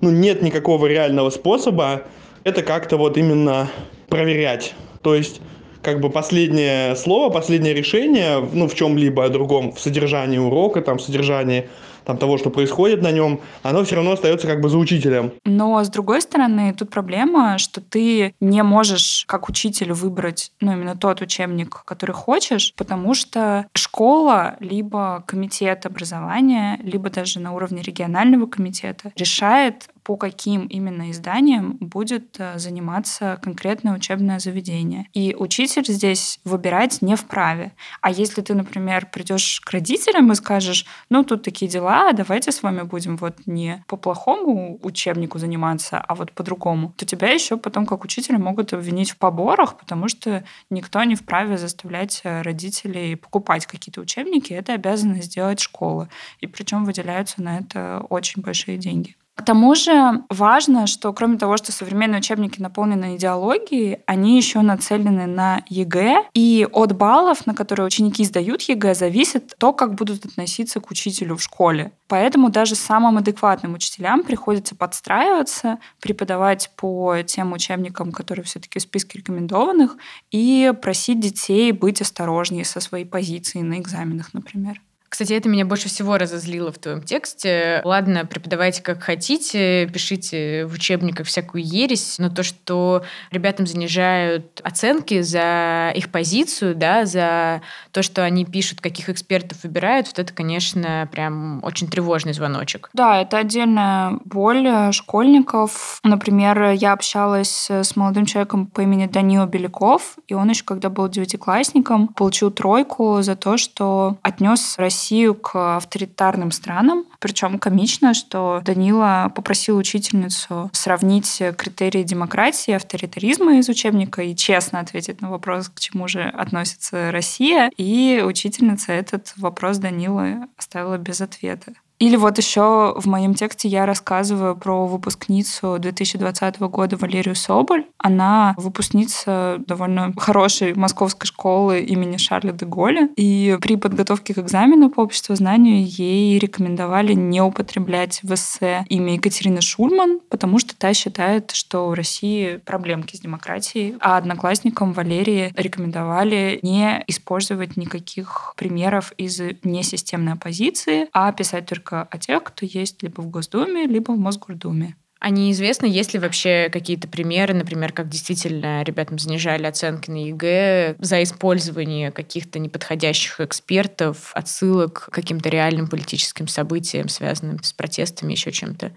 ну, 0.00 0.10
нет 0.10 0.42
никакого 0.42 0.86
реального 0.86 1.30
способа 1.30 2.02
это 2.44 2.62
как-то 2.62 2.96
вот 2.96 3.18
именно 3.18 3.68
проверять. 4.08 4.74
То 5.02 5.14
есть 5.14 5.40
как 5.82 6.00
бы 6.00 6.10
последнее 6.10 6.96
слово, 6.96 7.30
последнее 7.30 7.74
решение, 7.74 8.46
ну, 8.52 8.68
в 8.68 8.74
чем-либо 8.74 9.28
другом, 9.28 9.72
в 9.72 9.80
содержании 9.80 10.38
урока, 10.38 10.82
там, 10.82 10.98
в 10.98 11.02
содержании 11.02 11.68
там, 12.08 12.16
того, 12.16 12.38
что 12.38 12.48
происходит 12.48 13.02
на 13.02 13.12
нем, 13.12 13.40
оно 13.62 13.84
все 13.84 13.96
равно 13.96 14.12
остается 14.12 14.46
как 14.46 14.62
бы 14.62 14.70
за 14.70 14.78
учителем. 14.78 15.32
Но, 15.44 15.84
с 15.84 15.90
другой 15.90 16.22
стороны, 16.22 16.72
тут 16.72 16.88
проблема, 16.88 17.58
что 17.58 17.82
ты 17.82 18.34
не 18.40 18.62
можешь 18.62 19.24
как 19.28 19.50
учитель 19.50 19.92
выбрать, 19.92 20.50
ну, 20.62 20.72
именно 20.72 20.96
тот 20.96 21.20
учебник, 21.20 21.82
который 21.84 22.12
хочешь, 22.12 22.72
потому 22.76 23.12
что 23.12 23.66
школа, 23.74 24.56
либо 24.60 25.22
комитет 25.26 25.84
образования, 25.84 26.80
либо 26.82 27.10
даже 27.10 27.40
на 27.40 27.52
уровне 27.52 27.82
регионального 27.82 28.46
комитета 28.46 29.12
решает 29.14 29.90
по 30.08 30.16
каким 30.16 30.64
именно 30.68 31.10
изданиям 31.10 31.76
будет 31.80 32.36
э, 32.38 32.58
заниматься 32.58 33.38
конкретное 33.42 33.94
учебное 33.94 34.38
заведение. 34.38 35.06
И 35.12 35.36
учитель 35.38 35.84
здесь 35.84 36.40
выбирать 36.44 37.02
не 37.02 37.14
вправе. 37.14 37.72
А 38.00 38.10
если 38.10 38.40
ты, 38.40 38.54
например, 38.54 39.10
придешь 39.12 39.60
к 39.60 39.70
родителям 39.70 40.32
и 40.32 40.34
скажешь, 40.34 40.86
ну, 41.10 41.24
тут 41.24 41.42
такие 41.42 41.70
дела, 41.70 42.10
давайте 42.14 42.52
с 42.52 42.62
вами 42.62 42.84
будем 42.84 43.18
вот 43.18 43.36
не 43.44 43.84
по 43.86 43.98
плохому 43.98 44.78
учебнику 44.82 45.38
заниматься, 45.38 45.98
а 45.98 46.14
вот 46.14 46.32
по-другому, 46.32 46.94
то 46.96 47.04
тебя 47.04 47.28
еще 47.28 47.58
потом 47.58 47.84
как 47.84 48.02
учителя 48.02 48.38
могут 48.38 48.72
обвинить 48.72 49.10
в 49.10 49.18
поборах, 49.18 49.76
потому 49.76 50.08
что 50.08 50.42
никто 50.70 51.04
не 51.04 51.16
вправе 51.16 51.58
заставлять 51.58 52.22
э, 52.24 52.40
родителей 52.40 53.14
покупать 53.14 53.66
какие-то 53.66 54.00
учебники. 54.00 54.54
Это 54.54 54.72
обязана 54.72 55.20
сделать 55.20 55.60
школа. 55.60 56.08
И 56.40 56.46
причем 56.46 56.86
выделяются 56.86 57.42
на 57.42 57.58
это 57.58 58.06
очень 58.08 58.40
большие 58.40 58.78
деньги. 58.78 59.14
К 59.38 59.44
тому 59.44 59.76
же 59.76 60.24
важно, 60.30 60.88
что 60.88 61.12
кроме 61.12 61.38
того, 61.38 61.56
что 61.56 61.70
современные 61.70 62.18
учебники 62.18 62.60
наполнены 62.60 63.14
идеологией, 63.14 64.00
они 64.04 64.36
еще 64.36 64.62
нацелены 64.62 65.26
на 65.26 65.62
ЕГЭ, 65.68 66.24
и 66.34 66.66
от 66.70 66.96
баллов, 66.96 67.46
на 67.46 67.54
которые 67.54 67.86
ученики 67.86 68.24
сдают 68.24 68.62
ЕГЭ, 68.62 68.94
зависит 68.96 69.54
то, 69.56 69.72
как 69.72 69.94
будут 69.94 70.26
относиться 70.26 70.80
к 70.80 70.90
учителю 70.90 71.36
в 71.36 71.42
школе. 71.42 71.92
Поэтому 72.08 72.50
даже 72.50 72.74
самым 72.74 73.18
адекватным 73.18 73.74
учителям 73.74 74.24
приходится 74.24 74.74
подстраиваться, 74.74 75.78
преподавать 76.00 76.72
по 76.76 77.18
тем 77.24 77.52
учебникам, 77.52 78.10
которые 78.10 78.44
все-таки 78.44 78.80
в 78.80 78.82
списке 78.82 79.18
рекомендованных, 79.18 79.98
и 80.32 80.72
просить 80.82 81.20
детей 81.20 81.70
быть 81.70 82.00
осторожнее 82.00 82.64
со 82.64 82.80
своей 82.80 83.04
позицией 83.04 83.62
на 83.62 83.78
экзаменах, 83.78 84.34
например. 84.34 84.82
Кстати, 85.08 85.32
это 85.32 85.48
меня 85.48 85.64
больше 85.64 85.88
всего 85.88 86.18
разозлило 86.18 86.70
в 86.70 86.78
твоем 86.78 87.02
тексте. 87.02 87.80
Ладно, 87.84 88.26
преподавайте 88.26 88.82
как 88.82 89.02
хотите, 89.02 89.86
пишите 89.86 90.66
в 90.66 90.74
учебниках 90.74 91.26
всякую 91.26 91.64
ересь, 91.64 92.16
но 92.18 92.28
то, 92.28 92.42
что 92.42 93.02
ребятам 93.30 93.66
занижают 93.66 94.60
оценки 94.62 95.22
за 95.22 95.92
их 95.94 96.10
позицию, 96.10 96.74
да, 96.74 97.06
за 97.06 97.62
то, 97.90 98.02
что 98.02 98.22
они 98.22 98.44
пишут, 98.44 98.80
каких 98.80 99.08
экспертов 99.08 99.62
выбирают, 99.62 100.08
вот 100.08 100.18
это, 100.18 100.32
конечно, 100.32 101.08
прям 101.10 101.64
очень 101.64 101.88
тревожный 101.88 102.34
звоночек. 102.34 102.90
Да, 102.92 103.20
это 103.20 103.38
отдельная 103.38 104.18
боль 104.24 104.92
школьников. 104.92 106.00
Например, 106.04 106.72
я 106.72 106.92
общалась 106.92 107.70
с 107.70 107.96
молодым 107.96 108.26
человеком 108.26 108.66
по 108.66 108.82
имени 108.82 109.06
Даниил 109.06 109.46
Беляков, 109.46 110.18
и 110.26 110.34
он 110.34 110.50
еще, 110.50 110.64
когда 110.64 110.90
был 110.90 111.08
девятиклассником, 111.08 112.08
получил 112.08 112.50
тройку 112.50 113.22
за 113.22 113.36
то, 113.36 113.56
что 113.56 114.18
отнес 114.22 114.74
Россию 114.76 114.97
Россию 114.98 115.36
к 115.36 115.76
авторитарным 115.76 116.50
странам. 116.50 117.04
Причем 117.20 117.60
комично, 117.60 118.14
что 118.14 118.60
Данила 118.64 119.30
попросил 119.32 119.76
учительницу 119.76 120.70
сравнить 120.72 121.40
критерии 121.56 122.02
демократии 122.02 122.72
и 122.72 122.74
авторитаризма 122.74 123.58
из 123.58 123.68
учебника 123.68 124.22
и 124.22 124.34
честно 124.34 124.80
ответить 124.80 125.20
на 125.20 125.30
вопрос, 125.30 125.68
к 125.68 125.78
чему 125.78 126.08
же 126.08 126.22
относится 126.22 127.12
Россия. 127.12 127.70
И 127.76 128.24
учительница 128.26 128.90
этот 128.90 129.32
вопрос 129.36 129.78
Данилы 129.78 130.48
оставила 130.56 130.98
без 130.98 131.20
ответа. 131.20 131.74
Или 131.98 132.16
вот 132.16 132.38
еще 132.38 132.94
в 132.96 133.06
моем 133.06 133.34
тексте 133.34 133.68
я 133.68 133.84
рассказываю 133.84 134.56
про 134.56 134.86
выпускницу 134.86 135.78
2020 135.78 136.60
года 136.60 136.96
Валерию 136.96 137.34
Соболь. 137.34 137.86
Она 137.98 138.54
выпускница 138.56 139.56
довольно 139.66 140.12
хорошей 140.16 140.74
московской 140.74 141.26
школы 141.26 141.80
имени 141.80 142.16
Шарля 142.16 142.52
де 142.52 142.66
Голля. 142.66 143.08
И 143.16 143.58
при 143.60 143.76
подготовке 143.76 144.32
к 144.34 144.38
экзамену 144.38 144.90
по 144.90 145.00
обществознанию 145.00 145.84
ей 145.84 146.38
рекомендовали 146.38 147.14
не 147.14 147.40
употреблять 147.40 148.20
в 148.22 148.32
эссе 148.32 148.84
имя 148.88 149.14
Екатерины 149.14 149.60
Шульман, 149.60 150.20
потому 150.28 150.60
что 150.60 150.76
та 150.76 150.94
считает, 150.94 151.50
что 151.50 151.88
в 151.88 151.94
России 151.94 152.58
проблемки 152.58 153.16
с 153.16 153.20
демократией, 153.20 153.96
а 154.00 154.16
одноклассникам 154.16 154.92
Валерии 154.92 155.52
рекомендовали 155.56 156.60
не 156.62 157.02
использовать 157.08 157.76
никаких 157.76 158.54
примеров 158.56 159.12
из 159.16 159.40
несистемной 159.64 160.34
оппозиции, 160.34 161.08
а 161.12 161.32
писать 161.32 161.66
только 161.66 161.87
о 161.92 162.18
тех, 162.18 162.44
кто 162.44 162.66
есть 162.66 163.02
либо 163.02 163.20
в 163.20 163.30
Госдуме, 163.30 163.86
либо 163.86 164.12
в 164.12 164.18
Мосгордуме. 164.18 164.96
А 165.20 165.30
неизвестно, 165.30 165.86
есть 165.86 166.14
ли 166.14 166.20
вообще 166.20 166.68
какие-то 166.72 167.08
примеры, 167.08 167.52
например, 167.52 167.92
как 167.92 168.08
действительно 168.08 168.82
ребятам 168.84 169.18
занижали 169.18 169.66
оценки 169.66 170.10
на 170.10 170.26
ЕГЭ 170.26 170.96
за 171.00 171.22
использование 171.24 172.12
каких-то 172.12 172.60
неподходящих 172.60 173.40
экспертов, 173.40 174.30
отсылок 174.34 175.06
к 175.06 175.10
каким-то 175.10 175.48
реальным 175.48 175.88
политическим 175.88 176.46
событиям, 176.46 177.08
связанным 177.08 177.60
с 177.64 177.72
протестами, 177.72 178.32
еще 178.32 178.52
чем-то? 178.52 178.92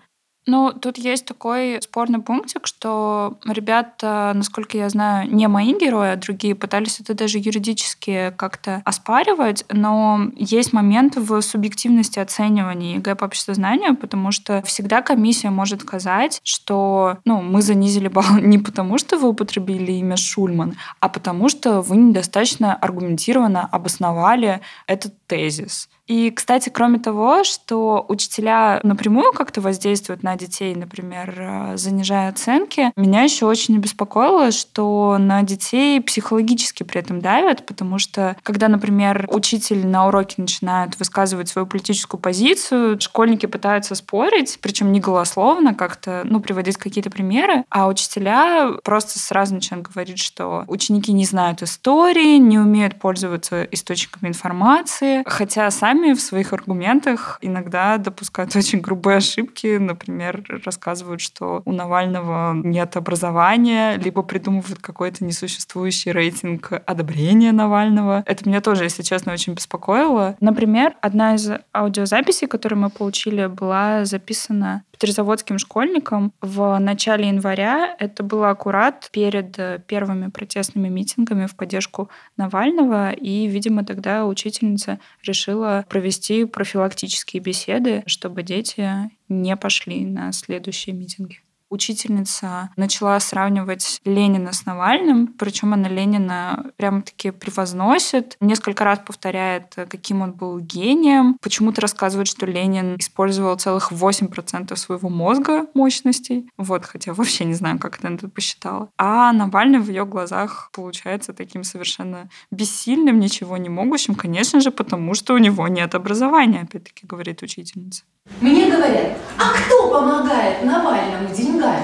Ну, 0.47 0.73
тут 0.73 0.97
есть 0.97 1.25
такой 1.25 1.80
спорный 1.82 2.19
пунктик, 2.19 2.65
что 2.65 3.38
ребята, 3.45 4.32
насколько 4.34 4.77
я 4.77 4.89
знаю, 4.89 5.34
не 5.34 5.47
мои 5.47 5.77
герои, 5.77 6.12
а 6.12 6.15
другие 6.15 6.56
пытались 6.56 6.99
это 6.99 7.13
даже 7.13 7.38
юридически 7.38 8.34
как-то 8.38 8.82
оспаривать, 8.84 9.65
но 9.69 10.32
есть 10.36 10.73
момент 10.73 11.15
в 11.15 11.41
субъективности 11.41 12.19
оценивания 12.19 12.95
ЕГЭ 12.95 13.15
по 13.15 13.25
обществознанию, 13.25 13.95
потому 13.95 14.32
что 14.32 14.63
всегда 14.63 15.01
комиссия 15.01 15.51
может 15.51 15.82
сказать, 15.82 16.41
что 16.43 17.17
ну, 17.23 17.41
мы 17.41 17.62
занизили 17.62 18.08
балл 18.08 18.38
не 18.41 18.58
потому, 18.58 18.97
что 18.97 19.17
вы 19.17 19.30
употребили 19.30 19.91
имя 19.93 20.17
Шульман, 20.17 20.75
а 20.99 21.10
потому 21.10 21.49
что 21.49 21.82
вы 21.82 21.97
недостаточно 21.97 22.75
аргументированно 22.75 23.67
обосновали 23.71 24.62
этот 24.88 25.13
тезис. 25.27 25.88
И, 26.12 26.30
кстати, 26.30 26.67
кроме 26.67 27.00
того, 27.00 27.45
что 27.45 28.06
учителя 28.10 28.82
напрямую 28.84 29.32
как-то 29.32 29.62
воздействуют 29.62 30.24
на 30.24 30.36
детей, 30.36 30.76
например, 30.76 31.34
э, 31.38 31.78
занижая 31.78 32.28
оценки, 32.28 32.91
меня 32.97 33.21
еще 33.21 33.45
очень 33.45 33.78
беспокоило, 33.78 34.52
что 34.52 35.15
на 35.17 35.41
детей 35.43 36.02
психологически 36.02 36.84
при 36.84 37.00
этом 37.00 37.21
давят, 37.21 37.65
потому 37.65 37.97
что 37.97 38.36
когда, 38.43 38.67
например, 38.67 39.26
учитель 39.32 39.88
на 39.88 40.06
уроке 40.10 40.36
начинает 40.39 41.00
высказывать 41.00 41.47
свою 41.47 41.65
политическую 41.65 42.19
позицию, 42.19 43.00
школьники 43.00 43.45
пытаются 43.45 43.95
спорить, 43.95 44.60
причем 44.62 44.91
не 44.91 45.00
голословно, 45.00 45.74
как-то, 45.74 46.24
ну, 46.26 46.41
приводить 46.41 46.76
какие-то 46.76 47.10
примеры, 47.10 47.63
а 47.69 47.88
учителя 47.88 48.71
просто 48.84 49.17
сразу 49.17 49.54
начинают 49.54 49.88
говорить, 49.88 50.19
что 50.19 50.65
ученики 50.67 51.13
не 51.13 51.24
знают 51.24 51.63
истории, 51.63 52.36
не 52.36 52.60
умеют 52.60 53.00
пользоваться 53.00 53.63
источниками 53.63 54.28
информации, 54.28 55.24
хотя 55.26 55.71
сами 55.71 56.00
сами 56.01 56.13
в 56.13 56.21
своих 56.21 56.53
аргументах 56.53 57.37
иногда 57.41 57.97
допускают 57.97 58.55
очень 58.55 58.79
грубые 58.81 59.17
ошибки. 59.17 59.77
Например, 59.77 60.43
рассказывают, 60.65 61.21
что 61.21 61.61
у 61.65 61.71
Навального 61.71 62.53
нет 62.53 62.97
образования, 62.97 63.97
либо 63.97 64.23
придумывают 64.23 64.79
какой-то 64.79 65.23
несуществующий 65.23 66.11
рейтинг 66.11 66.71
одобрения 66.85 67.51
Навального. 67.51 68.23
Это 68.25 68.47
меня 68.49 68.61
тоже, 68.61 68.85
если 68.85 69.03
честно, 69.03 69.33
очень 69.33 69.53
беспокоило. 69.53 70.35
Например, 70.39 70.95
одна 71.01 71.35
из 71.35 71.51
аудиозаписей, 71.73 72.47
которую 72.47 72.79
мы 72.79 72.89
получили, 72.89 73.45
была 73.45 74.05
записана 74.05 74.83
петрозаводским 75.01 75.57
школьникам 75.57 76.31
в 76.41 76.77
начале 76.77 77.27
января. 77.27 77.95
Это 77.97 78.21
было 78.21 78.51
аккурат 78.51 79.09
перед 79.11 79.57
э, 79.57 79.83
первыми 79.87 80.29
протестными 80.29 80.89
митингами 80.89 81.47
в 81.47 81.55
поддержку 81.55 82.11
Навального. 82.37 83.11
И, 83.11 83.47
видимо, 83.47 83.83
тогда 83.83 84.27
учительница 84.27 84.99
решила 85.23 85.83
провести 85.89 86.45
профилактические 86.45 87.41
беседы, 87.41 88.03
чтобы 88.05 88.43
дети 88.43 89.09
не 89.27 89.57
пошли 89.57 90.05
на 90.05 90.31
следующие 90.33 90.95
митинги 90.95 91.39
учительница 91.71 92.69
начала 92.75 93.19
сравнивать 93.19 94.01
Ленина 94.05 94.51
с 94.51 94.65
Навальным, 94.65 95.27
причем 95.27 95.73
она 95.73 95.89
Ленина 95.89 96.71
прямо-таки 96.77 97.31
превозносит, 97.31 98.38
несколько 98.39 98.84
раз 98.84 98.99
повторяет, 98.99 99.73
каким 99.89 100.21
он 100.21 100.34
был 100.34 100.60
гением. 100.60 101.38
Почему-то 101.41 101.81
рассказывает, 101.81 102.27
что 102.27 102.45
Ленин 102.45 102.97
использовал 102.97 103.57
целых 103.57 103.91
8% 103.91 104.75
своего 104.75 105.10
мозга 105.10 105.65
мощностей. 105.73 106.49
Вот, 106.57 106.86
хотя 106.86 107.13
вообще 107.13 107.45
не 107.45 107.53
знаю, 107.53 107.79
как 107.79 107.99
она 108.03 108.15
это 108.15 108.27
посчитала. 108.27 108.89
А 108.97 109.31
Навальный 109.31 109.79
в 109.79 109.88
ее 109.88 110.05
глазах 110.05 110.69
получается 110.73 111.34
таким 111.34 111.63
совершенно 111.63 112.29
бессильным, 112.51 113.19
ничего 113.19 113.57
не 113.57 113.69
могущим, 113.69 114.15
конечно 114.15 114.60
же, 114.60 114.71
потому 114.71 115.13
что 115.13 115.34
у 115.34 115.38
него 115.38 115.67
нет 115.67 115.95
образования, 115.95 116.62
опять-таки 116.62 117.07
говорит 117.07 117.41
учительница. 117.41 118.03
Мне 118.41 118.71
говорят, 118.71 119.17
а 119.38 119.51
кто 119.51 119.89
помогает 119.89 120.63
Навальному 120.63 121.29
деньгами? 121.34 121.84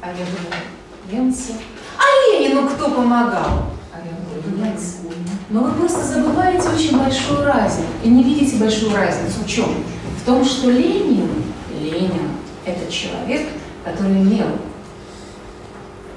А 0.00 0.08
я 0.08 0.24
думаю, 0.24 0.62
немцы. 1.10 1.52
А 1.96 2.32
Ленину 2.32 2.68
кто 2.68 2.90
помогал? 2.90 3.70
А 3.92 3.98
я 3.98 4.12
говорю, 4.26 4.64
немцы. 4.64 4.96
Но 5.48 5.60
вы 5.60 5.70
просто 5.72 6.04
забываете 6.04 6.68
очень 6.68 6.98
большую 6.98 7.44
разницу. 7.44 7.86
И 8.02 8.08
не 8.08 8.24
видите 8.24 8.56
большую 8.56 8.96
разницу 8.96 9.44
в 9.44 9.46
чем? 9.48 9.84
В 10.20 10.26
том, 10.26 10.44
что 10.44 10.70
Ленин, 10.70 11.30
Ленин– 11.80 12.30
это 12.64 12.90
человек, 12.90 13.48
который 13.84 14.22
имел 14.22 14.48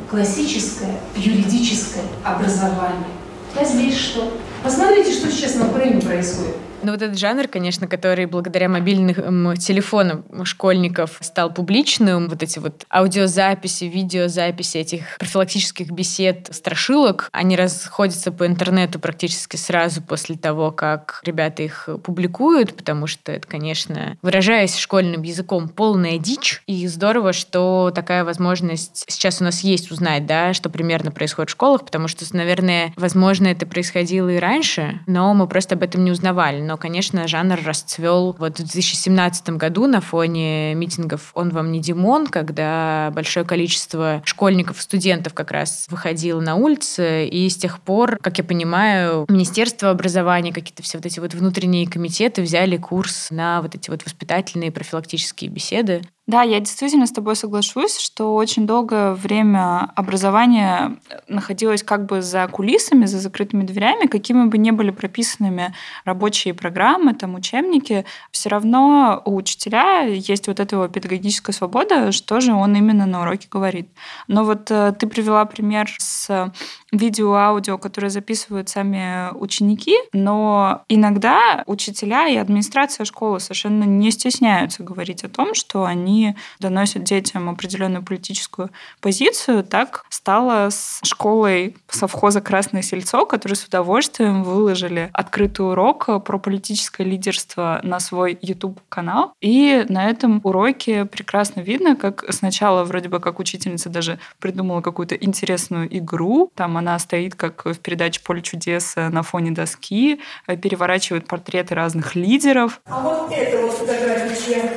классическое 0.09 0.99
юридическое 1.15 2.05
образование. 2.23 3.13
А 3.55 3.63
здесь 3.63 3.95
что? 3.95 4.33
Посмотрите, 4.63 5.13
что 5.13 5.31
сейчас 5.31 5.53
на 5.55 5.67
Украине 5.69 6.01
происходит. 6.01 6.55
Ну 6.81 6.93
вот 6.93 7.01
этот 7.01 7.17
жанр, 7.17 7.47
конечно, 7.47 7.87
который 7.87 8.25
благодаря 8.25 8.69
мобильным 8.69 9.57
телефонам 9.57 10.23
школьников 10.45 11.17
стал 11.21 11.53
публичным, 11.53 12.29
вот 12.29 12.41
эти 12.41 12.59
вот 12.59 12.85
аудиозаписи, 12.89 13.85
видеозаписи 13.85 14.77
этих 14.77 15.17
профилактических 15.17 15.91
бесед, 15.91 16.47
страшилок, 16.51 17.29
они 17.33 17.57
расходятся 17.57 18.31
по 18.31 18.47
интернету 18.47 18.99
практически 18.99 19.57
сразу 19.57 20.01
после 20.01 20.37
того, 20.37 20.71
как 20.71 21.19
ребята 21.25 21.63
их 21.63 21.89
публикуют, 22.03 22.75
потому 22.75 23.07
что 23.07 23.31
это, 23.33 23.47
конечно, 23.47 24.17
выражаясь 24.21 24.77
школьным 24.77 25.23
языком, 25.23 25.67
полная 25.67 26.17
дичь. 26.17 26.63
И 26.65 26.87
здорово, 26.87 27.33
что 27.33 27.91
такая 27.93 28.23
возможность 28.23 29.03
сейчас 29.07 29.41
у 29.41 29.43
нас 29.43 29.61
есть 29.61 29.91
узнать, 29.91 30.25
да, 30.25 30.53
что 30.53 30.69
примерно 30.69 31.11
происходит 31.11 31.49
в 31.49 31.53
школах, 31.53 31.83
потому 31.83 32.07
что, 32.07 32.25
наверное, 32.35 32.93
возможно, 32.95 33.47
это 33.47 33.65
происходило 33.65 34.29
и 34.29 34.37
раньше, 34.37 35.01
но 35.07 35.33
мы 35.33 35.47
просто 35.47 35.75
об 35.75 35.83
этом 35.83 36.05
не 36.05 36.11
узнавали 36.11 36.68
но, 36.69 36.77
конечно, 36.77 37.27
жанр 37.27 37.59
расцвел 37.65 38.35
вот 38.37 38.59
в 38.59 38.63
2017 38.63 39.49
году 39.57 39.87
на 39.87 40.01
фоне 40.01 40.75
митингов 40.75 41.31
«Он 41.33 41.49
вам 41.49 41.71
не 41.71 41.79
Димон», 41.79 42.27
когда 42.27 43.11
большое 43.15 43.43
количество 43.43 44.21
школьников, 44.23 44.79
студентов 44.79 45.33
как 45.33 45.49
раз 45.49 45.87
выходило 45.89 46.39
на 46.39 46.53
улицы, 46.53 47.25
и 47.25 47.49
с 47.49 47.57
тех 47.57 47.79
пор, 47.79 48.19
как 48.21 48.37
я 48.37 48.43
понимаю, 48.43 49.25
Министерство 49.29 49.89
образования, 49.89 50.53
какие-то 50.53 50.83
все 50.83 50.99
вот 50.99 51.07
эти 51.07 51.19
вот 51.19 51.33
внутренние 51.33 51.87
комитеты 51.87 52.43
взяли 52.43 52.77
курс 52.77 53.29
на 53.31 53.63
вот 53.63 53.73
эти 53.73 53.89
вот 53.89 54.05
воспитательные 54.05 54.71
профилактические 54.71 55.49
беседы. 55.49 56.03
Да, 56.29 56.43
я 56.43 56.59
действительно 56.59 57.07
с 57.07 57.11
тобой 57.11 57.35
соглашусь, 57.35 57.97
что 57.97 58.35
очень 58.35 58.67
долгое 58.67 59.13
время 59.15 59.91
образование 59.95 60.99
находилось 61.27 61.81
как 61.81 62.05
бы 62.05 62.21
за 62.21 62.47
кулисами, 62.47 63.07
за 63.07 63.17
закрытыми 63.17 63.63
дверями, 63.63 64.05
какими 64.05 64.45
бы 64.45 64.59
ни 64.59 64.69
были 64.69 64.91
прописанными 64.91 65.73
рабочие 66.05 66.53
программы, 66.53 67.15
там, 67.15 67.33
учебники, 67.33 68.05
все 68.29 68.49
равно 68.49 69.23
у 69.25 69.37
учителя 69.37 70.01
есть 70.01 70.45
вот 70.45 70.59
эта 70.59 70.75
его 70.75 70.87
педагогическая 70.87 71.51
свобода, 71.51 72.11
что 72.11 72.41
же 72.41 72.53
он 72.53 72.75
именно 72.75 73.07
на 73.07 73.23
уроке 73.23 73.47
говорит. 73.49 73.89
Но 74.27 74.43
вот 74.43 74.69
э, 74.69 74.93
ты 74.99 75.07
привела 75.07 75.43
пример 75.45 75.89
с 75.97 76.53
видео, 76.91 77.33
аудио, 77.33 77.77
которые 77.77 78.09
записывают 78.09 78.69
сами 78.69 79.33
ученики, 79.35 79.95
но 80.13 80.83
иногда 80.89 81.63
учителя 81.67 82.27
и 82.27 82.35
администрация 82.37 83.05
школы 83.05 83.39
совершенно 83.39 83.83
не 83.83 84.11
стесняются 84.11 84.83
говорить 84.83 85.23
о 85.23 85.29
том, 85.29 85.53
что 85.53 85.85
они 85.85 86.35
доносят 86.59 87.03
детям 87.03 87.49
определенную 87.49 88.03
политическую 88.03 88.69
позицию. 89.01 89.63
Так 89.63 90.05
стало 90.09 90.69
с 90.69 90.99
школой 91.03 91.75
совхоза 91.89 92.41
«Красное 92.41 92.81
сельцо», 92.81 93.25
которые 93.25 93.55
с 93.55 93.65
удовольствием 93.65 94.43
выложили 94.43 95.09
открытый 95.13 95.69
урок 95.69 96.23
про 96.23 96.39
политическое 96.39 97.03
лидерство 97.03 97.79
на 97.83 97.99
свой 97.99 98.37
YouTube-канал. 98.41 99.33
И 99.41 99.85
на 99.89 100.09
этом 100.09 100.41
уроке 100.43 101.05
прекрасно 101.05 101.61
видно, 101.61 101.95
как 101.95 102.25
сначала 102.29 102.83
вроде 102.83 103.09
бы 103.09 103.19
как 103.19 103.39
учительница 103.39 103.89
даже 103.89 104.19
придумала 104.39 104.81
какую-то 104.81 105.15
интересную 105.15 105.97
игру. 105.97 106.51
Там 106.55 106.77
она 106.79 106.97
стоит, 106.99 107.35
как 107.35 107.65
в 107.65 107.79
передаче 107.79 108.21
«Поле 108.23 108.41
чудес» 108.41 108.95
на 108.95 109.21
фоне 109.21 109.51
доски, 109.51 110.19
переворачивает 110.47 111.27
портреты 111.27 111.75
разных 111.75 112.15
лидеров. 112.15 112.81
А 112.85 112.99
вот 113.01 113.31
это 113.31 113.61
вот 113.61 113.73
фотография 113.73 114.71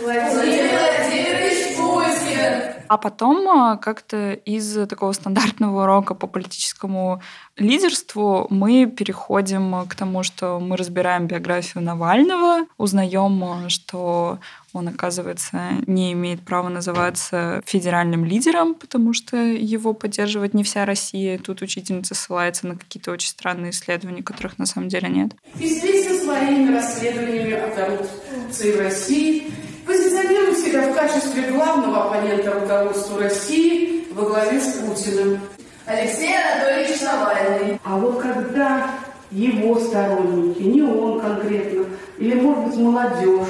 Владимир 0.00 0.78
Владимирович 0.78 1.76
Путин. 1.76 2.72
А 2.88 2.98
потом 2.98 3.78
как-то 3.78 4.32
из 4.32 4.86
такого 4.86 5.12
стандартного 5.12 5.84
урока 5.84 6.14
по 6.14 6.26
политическому 6.26 7.22
лидерству 7.56 8.46
мы 8.50 8.86
переходим 8.86 9.86
к 9.88 9.94
тому, 9.94 10.22
что 10.22 10.58
мы 10.60 10.76
разбираем 10.76 11.26
биографию 11.26 11.82
Навального, 11.82 12.66
узнаем, 12.76 13.68
что 13.70 14.40
он, 14.72 14.88
оказывается, 14.88 15.72
не 15.86 16.12
имеет 16.12 16.40
права 16.42 16.68
называться 16.68 17.62
федеральным 17.66 18.24
лидером, 18.24 18.74
потому 18.74 19.12
что 19.12 19.36
его 19.36 19.92
поддерживает 19.92 20.54
не 20.54 20.64
вся 20.64 20.84
Россия. 20.84 21.38
Тут 21.38 21.62
учительница 21.62 22.14
ссылается 22.14 22.66
на 22.66 22.76
какие-то 22.76 23.12
очень 23.12 23.28
странные 23.28 23.70
исследования, 23.70 24.22
которых 24.22 24.58
на 24.58 24.66
самом 24.66 24.88
деле 24.88 25.08
нет. 25.08 25.32
Известен 25.58 26.20
своими 26.20 26.74
расследованиями 26.74 27.52
о 27.52 27.68
коррупции 27.70 28.72
в 28.72 28.80
России, 28.80 29.52
позиционирует 29.86 30.58
себя 30.58 30.88
в 30.88 30.94
качестве 30.94 31.50
главного 31.50 32.06
оппонента 32.06 32.52
руководства 32.52 33.20
России 33.20 34.04
во 34.12 34.24
главе 34.24 34.60
с 34.60 34.74
Путиным. 34.74 35.40
Алексей 35.84 36.32
Анатольевич 36.34 37.00
Навальный. 37.00 37.80
А 37.84 37.96
вот 37.96 38.20
когда 38.20 38.98
его 39.30 39.78
сторонники, 39.80 40.62
не 40.62 40.82
он 40.82 41.20
конкретно, 41.20 41.86
или, 42.18 42.34
может 42.34 42.66
быть, 42.66 42.76
молодежь, 42.76 43.48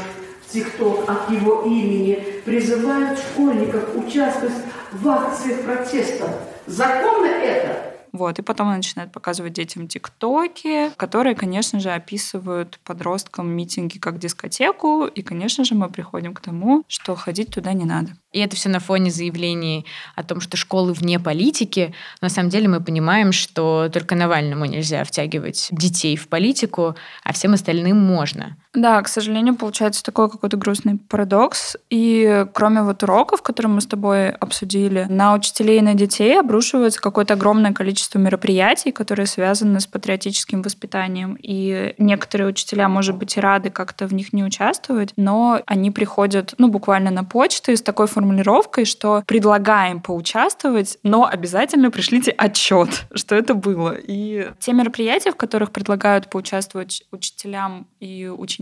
ТикТок 0.53 1.09
от 1.09 1.31
его 1.31 1.63
имени 1.63 2.15
призывают 2.45 3.19
школьников 3.19 3.97
участвовать 3.97 4.55
в 4.93 5.09
акциях 5.09 5.63
протеста. 5.63 6.29
Законно 6.67 7.27
это? 7.27 7.93
Вот, 8.13 8.39
и 8.39 8.43
потом 8.43 8.69
она 8.69 8.77
начинает 8.77 9.11
показывать 9.11 9.55
детям 9.55 9.89
тиктоки, 9.89 10.91
которые, 10.97 11.35
конечно 11.35 11.81
же, 11.81 11.91
описывают 11.91 12.79
подросткам 12.85 13.49
митинги 13.49 13.97
как 13.97 14.19
дискотеку, 14.19 15.07
и, 15.07 15.23
конечно 15.23 15.65
же, 15.65 15.75
мы 15.75 15.89
приходим 15.89 16.35
к 16.35 16.41
тому, 16.41 16.85
что 16.89 17.17
ходить 17.17 17.49
туда 17.49 17.73
не 17.73 17.87
надо. 17.87 18.11
И 18.33 18.41
это 18.41 18.55
все 18.55 18.69
на 18.69 18.81
фоне 18.81 19.11
заявлений 19.11 19.87
о 20.15 20.25
том, 20.25 20.41
что 20.41 20.59
школы 20.59 20.93
вне 20.93 21.19
политики. 21.19 21.95
На 22.21 22.29
самом 22.29 22.51
деле 22.51 22.69
мы 22.69 22.83
понимаем, 22.83 23.33
что 23.33 23.89
только 23.91 24.15
Навальному 24.15 24.67
нельзя 24.67 25.05
втягивать 25.05 25.69
детей 25.71 26.17
в 26.17 26.29
политику, 26.29 26.95
а 27.25 27.33
всем 27.33 27.55
остальным 27.55 27.99
можно. 27.99 28.59
Да, 28.75 29.03
к 29.03 29.09
сожалению, 29.09 29.55
получается 29.55 30.03
такой 30.03 30.31
какой-то 30.31 30.57
грустный 30.57 30.97
парадокс. 30.97 31.77
И 31.91 32.47
кроме 32.55 32.83
вот 32.83 33.03
уроков, 33.03 33.43
которые 33.43 33.71
мы 33.71 33.83
с 33.83 33.87
тобой 33.87 34.31
обсудили, 34.31 35.07
на 35.11 35.35
учителей 35.35 35.79
и 35.79 35.83
на 35.83 35.93
детей 35.93 36.41
обрушивается 36.41 37.01
какое-то 37.01 37.35
огромное 37.35 37.75
количество 37.75 38.19
мероприятий, 38.19 38.91
которые 38.91 39.27
связаны 39.27 39.79
с 39.79 39.87
патриотическим 39.87 40.63
воспитанием. 40.63 41.37
И 41.43 41.95
некоторые 41.99 42.49
учителя, 42.49 42.89
может 42.89 43.17
быть, 43.17 43.37
и 43.37 43.41
рады 43.41 43.69
как-то 43.69 44.07
в 44.07 44.15
них 44.15 44.33
не 44.33 44.43
участвовать, 44.43 45.13
но 45.17 45.61
они 45.67 45.91
приходят, 45.91 46.55
ну, 46.57 46.69
буквально 46.69 47.11
на 47.11 47.25
почту 47.25 47.73
с 47.73 47.83
такой 47.83 48.07
формулировкой, 48.07 48.87
что 48.87 49.23
предлагаем 49.27 50.01
поучаствовать, 50.01 50.99
но 51.03 51.27
обязательно 51.27 51.91
пришлите 51.91 52.31
отчет, 52.31 53.05
что 53.15 53.35
это 53.35 53.53
было. 53.53 53.95
И 53.95 54.51
те 54.61 54.73
мероприятия, 54.73 55.31
в 55.31 55.37
которых 55.37 55.73
предлагают 55.73 56.31
поучаствовать 56.31 57.05
учителям 57.11 57.87
и 58.01 58.29
ученикам, 58.29 58.62